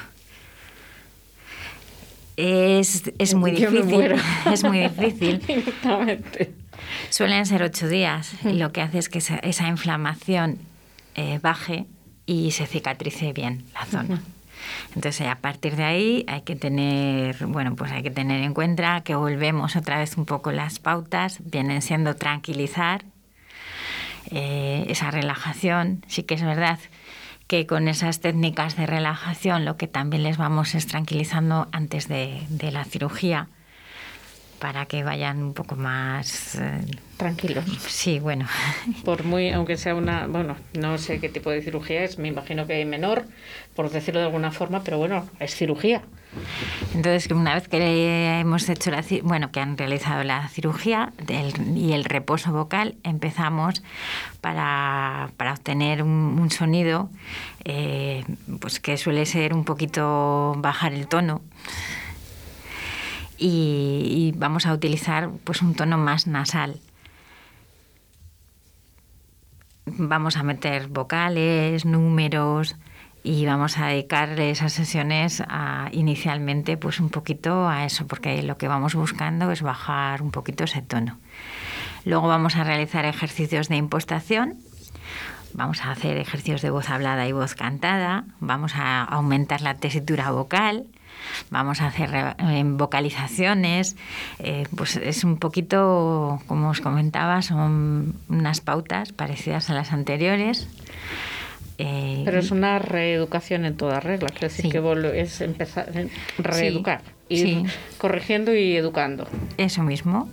Es, 2.37 3.11
es 3.17 3.33
muy 3.35 3.55
Yo 3.55 3.71
me 3.71 3.81
difícil. 3.81 4.15
Es 4.51 4.63
muy 4.63 4.79
difícil. 4.79 5.41
Suelen 7.09 7.45
ser 7.45 7.63
ocho 7.63 7.87
días 7.87 8.33
y 8.43 8.53
lo 8.53 8.71
que 8.71 8.81
hace 8.81 8.97
es 8.97 9.09
que 9.09 9.19
esa, 9.19 9.37
esa 9.37 9.67
inflamación 9.67 10.59
eh, 11.15 11.39
baje 11.41 11.85
y 12.25 12.51
se 12.51 12.65
cicatrice 12.65 13.33
bien 13.33 13.65
la 13.73 13.85
zona. 13.85 14.21
Entonces, 14.95 15.27
a 15.27 15.35
partir 15.35 15.75
de 15.75 15.83
ahí 15.83 16.25
hay 16.27 16.41
que 16.41 16.55
tener, 16.55 17.45
bueno, 17.47 17.75
pues 17.75 17.91
hay 17.91 18.03
que 18.03 18.11
tener 18.11 18.41
en 18.43 18.53
cuenta 18.53 19.01
que 19.01 19.15
volvemos 19.15 19.75
otra 19.75 19.99
vez 19.99 20.17
un 20.17 20.25
poco 20.25 20.51
las 20.51 20.79
pautas, 20.79 21.39
vienen 21.43 21.81
siendo 21.81 22.15
tranquilizar, 22.15 23.03
eh, 24.29 24.85
esa 24.87 25.11
relajación. 25.11 26.03
Sí 26.07 26.23
que 26.23 26.35
es 26.35 26.43
verdad 26.43 26.79
que 27.47 27.65
con 27.65 27.87
esas 27.87 28.21
técnicas 28.21 28.77
de 28.77 28.85
relajación 28.85 29.65
lo 29.65 29.75
que 29.75 29.87
también 29.87 30.23
les 30.23 30.37
vamos 30.37 30.73
es 30.75 30.87
tranquilizando 30.87 31.67
antes 31.71 32.07
de, 32.07 32.41
de 32.49 32.71
la 32.71 32.85
cirugía 32.85 33.47
para 34.61 34.85
que 34.85 35.03
vayan 35.03 35.41
un 35.41 35.53
poco 35.55 35.75
más... 35.75 36.53
eh, 36.55 36.85
Tranquilos. 37.17 37.65
sí, 37.87 38.19
bueno, 38.19 38.47
Por 39.03 39.23
muy, 39.23 39.49
aunque 39.49 39.75
sea 39.75 39.95
una, 39.95 40.27
bueno, 40.27 40.55
no 40.73 40.97
sé 40.99 41.19
qué 41.19 41.29
tipo 41.29 41.49
de 41.49 41.61
cirugía 41.63 42.03
es, 42.03 42.19
me 42.19 42.27
imagino 42.27 42.67
que 42.67 42.85
menor, 42.85 43.25
por 43.75 43.89
decirlo 43.89 44.19
de 44.19 44.27
alguna 44.27 44.51
forma, 44.51 44.83
pero 44.83 44.99
bueno, 44.99 45.27
es 45.39 45.55
cirugía. 45.55 46.03
Entonces, 46.93 47.29
una 47.31 47.55
vez 47.55 47.67
que 47.67 48.39
hemos 48.39 48.69
hecho 48.69 48.89
la, 48.91 49.03
bueno, 49.23 49.51
que 49.51 49.59
han 49.59 49.77
realizado 49.77 50.23
la 50.23 50.47
cirugía 50.47 51.11
del- 51.25 51.75
y 51.77 51.93
el 51.93 52.05
reposo 52.05 52.51
vocal, 52.53 52.95
empezamos 53.03 53.83
para, 54.41 55.29
para 55.37 55.53
obtener 55.53 56.03
un, 56.03 56.09
un 56.39 56.49
sonido, 56.51 57.09
eh, 57.65 58.23
pues 58.59 58.79
que 58.79 58.95
suele 58.97 59.25
ser 59.25 59.53
un 59.53 59.65
poquito 59.65 60.53
bajar 60.57 60.93
el 60.93 61.07
tono. 61.07 61.41
Y, 63.43 64.33
vamos 64.37 64.67
a 64.67 64.73
utilizar 64.73 65.31
pues 65.43 65.63
un 65.63 65.73
tono 65.73 65.97
más 65.97 66.27
nasal. 66.27 66.79
Vamos 69.87 70.37
a 70.37 70.43
meter 70.43 70.87
vocales, 70.87 71.83
números 71.83 72.75
y 73.23 73.47
vamos 73.47 73.79
a 73.79 73.87
dedicar 73.87 74.39
esas 74.39 74.73
sesiones 74.73 75.41
a, 75.47 75.89
inicialmente 75.91 76.77
pues 76.77 76.99
un 76.99 77.09
poquito 77.09 77.67
a 77.67 77.85
eso, 77.85 78.05
porque 78.05 78.43
lo 78.43 78.57
que 78.57 78.67
vamos 78.67 78.93
buscando 78.93 79.51
es 79.51 79.63
bajar 79.63 80.21
un 80.21 80.29
poquito 80.29 80.65
ese 80.65 80.83
tono. 80.83 81.17
Luego 82.05 82.27
vamos 82.27 82.55
a 82.55 82.63
realizar 82.63 83.05
ejercicios 83.05 83.69
de 83.69 83.77
impostación, 83.77 84.59
vamos 85.53 85.83
a 85.83 85.91
hacer 85.91 86.17
ejercicios 86.17 86.61
de 86.61 86.69
voz 86.69 86.91
hablada 86.91 87.27
y 87.27 87.31
voz 87.31 87.55
cantada, 87.55 88.25
vamos 88.39 88.75
a 88.75 89.03
aumentar 89.03 89.61
la 89.61 89.75
tesitura 89.75 90.29
vocal, 90.29 90.85
vamos 91.49 91.81
a 91.81 91.87
hacer 91.87 92.35
vocalizaciones, 92.63 93.95
eh, 94.39 94.67
pues 94.75 94.95
es 94.97 95.23
un 95.23 95.37
poquito, 95.37 96.41
como 96.47 96.69
os 96.69 96.81
comentaba, 96.81 97.41
son 97.41 98.15
unas 98.29 98.61
pautas 98.61 99.11
parecidas 99.11 99.69
a 99.69 99.73
las 99.73 99.91
anteriores. 99.91 100.67
Eh, 101.83 102.21
Pero 102.25 102.39
es 102.39 102.51
una 102.51 102.79
reeducación 102.79 103.65
en 103.65 103.75
toda 103.75 103.99
regla, 103.99 104.29
quiero 104.29 104.47
decir 104.49 104.65
Sí. 104.65 104.69
que 104.71 105.21
es 105.21 105.41
empezar 105.41 105.89
a 105.89 106.41
reeducar, 106.41 107.01
ir 107.29 107.47
sí. 107.47 107.65
corrigiendo 107.97 108.53
y 108.55 108.75
educando. 108.75 109.27
Eso 109.57 109.81
mismo. 109.83 110.29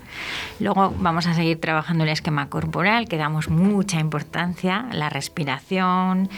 Luego 0.61 0.95
vamos 0.99 1.27
a 1.27 1.35
seguir 1.35 1.61
trabajando 1.61 2.05
el 2.05 2.11
esquema 2.11 2.49
corporal, 2.51 3.09
que 3.09 3.17
damos 3.17 3.49
mucha 3.49 3.99
importancia, 4.01 4.87
la 4.93 5.09
respiración, 5.09 6.29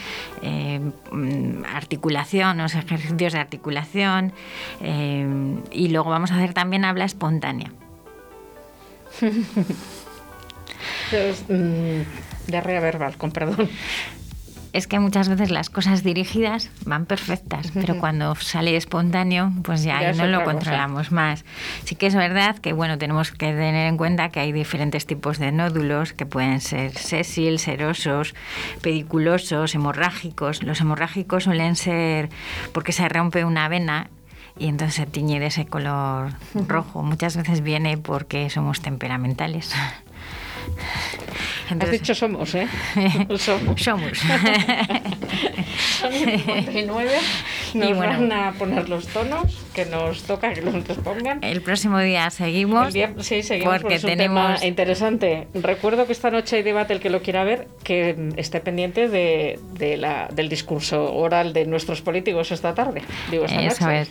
eh, 0.41 0.79
mm, 1.11 1.65
articulación, 1.73 2.57
los 2.59 2.75
ejercicios 2.75 3.33
de 3.33 3.39
articulación, 3.39 4.33
eh, 4.81 5.25
y 5.71 5.89
luego 5.89 6.09
vamos 6.09 6.31
a 6.31 6.35
hacer 6.37 6.53
también 6.53 6.85
habla 6.85 7.05
espontánea. 7.05 7.71
Es, 11.11 11.43
mm, 11.49 12.01
diarrea 12.47 12.79
verbal, 12.79 13.17
con 13.17 13.31
perdón. 13.31 13.69
Es 14.73 14.87
que 14.87 14.99
muchas 14.99 15.27
veces 15.27 15.51
las 15.51 15.69
cosas 15.69 16.01
dirigidas 16.03 16.69
van 16.85 17.05
perfectas, 17.05 17.71
pero 17.73 17.99
cuando 17.99 18.33
sale 18.35 18.77
espontáneo, 18.77 19.51
pues 19.63 19.83
ya, 19.83 20.01
Ya 20.01 20.13
no 20.13 20.27
lo 20.27 20.39
cosa. 20.43 20.51
controlamos 20.53 21.11
más. 21.11 21.43
Sí 21.83 21.95
que 21.95 22.07
es 22.07 22.15
verdad 22.15 22.57
que 22.57 22.71
bueno, 22.73 22.97
tenemos 22.97 23.31
que 23.31 23.47
tener 23.47 23.87
en 23.87 23.97
cuenta 23.97 24.29
que 24.29 24.39
hay 24.39 24.51
diferentes 24.53 25.05
tipos 25.05 25.39
de 25.39 25.51
nódulos 25.51 26.13
que 26.13 26.25
pueden 26.25 26.61
ser 26.61 26.93
sésil, 26.97 27.59
serosos, 27.59 28.33
pediculosos, 28.81 29.75
hemorrágicos. 29.75 30.63
Los 30.63 30.79
hemorrágicos 30.81 31.43
suelen 31.43 31.75
ser 31.75 32.29
porque 32.73 32.91
se 32.93 33.07
rompe 33.09 33.43
una 33.45 33.67
vena 33.67 34.09
y 34.57 34.67
entonces 34.67 34.95
se 34.95 35.05
tiñe 35.05 35.39
de 35.39 35.47
ese 35.47 35.65
color 35.65 36.31
rojo. 36.67 37.03
Muchas 37.03 37.35
veces 37.35 37.61
viene 37.61 37.97
porque 37.97 38.49
somos 38.49 38.81
temperamentales. 38.81 39.73
Has 41.79 41.89
dicho 41.91 42.13
somos, 42.13 42.53
¿eh? 42.55 42.67
somos. 43.37 43.81
Somos. 43.81 44.17
Son 46.01 46.13
y 46.13 46.17
59. 46.17 47.09
Nos 47.75 47.89
Y 47.89 47.93
bueno. 47.93 48.01
van 48.27 48.31
a 48.33 48.51
poner 48.53 48.89
los 48.89 49.07
tonos 49.07 49.57
que 49.73 49.85
nos 49.85 50.23
toca 50.23 50.53
que 50.53 50.61
nos 50.61 50.83
pongan. 50.97 51.41
El 51.43 51.61
próximo 51.61 51.99
día 51.99 52.29
seguimos. 52.29 52.87
El 52.87 52.93
día- 52.93 53.13
sí, 53.19 53.41
seguimos 53.43 53.79
porque 53.81 53.95
un 53.95 54.01
tenemos 54.01 54.55
tema 54.59 54.65
interesante. 54.67 55.47
Recuerdo 55.53 56.05
que 56.07 56.11
esta 56.11 56.29
noche 56.29 56.57
hay 56.57 56.63
debate, 56.63 56.93
el 56.93 56.99
que 56.99 57.09
lo 57.09 57.21
quiera 57.21 57.43
ver, 57.45 57.67
que 57.83 58.31
esté 58.35 58.59
pendiente 58.59 59.07
de, 59.07 59.57
de 59.73 59.95
la, 59.95 60.27
del 60.33 60.49
discurso 60.49 61.13
oral 61.13 61.53
de 61.53 61.65
nuestros 61.65 62.01
políticos 62.01 62.51
esta 62.51 62.73
tarde. 62.75 63.01
Digo, 63.29 63.45
esta 63.45 63.61
Eso 63.61 63.85
noche. 63.85 64.01
es. 64.01 64.09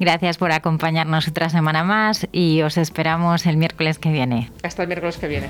Gracias 0.00 0.38
por 0.38 0.50
acompañarnos 0.50 1.28
otra 1.28 1.50
semana 1.50 1.84
más 1.84 2.26
y 2.32 2.62
os 2.62 2.76
esperamos 2.78 3.46
el 3.46 3.56
miércoles 3.58 3.98
que 3.98 4.10
viene. 4.10 4.50
Hasta 4.64 4.82
el 4.82 4.88
miércoles 4.88 5.18
que 5.18 5.28
viene. 5.28 5.46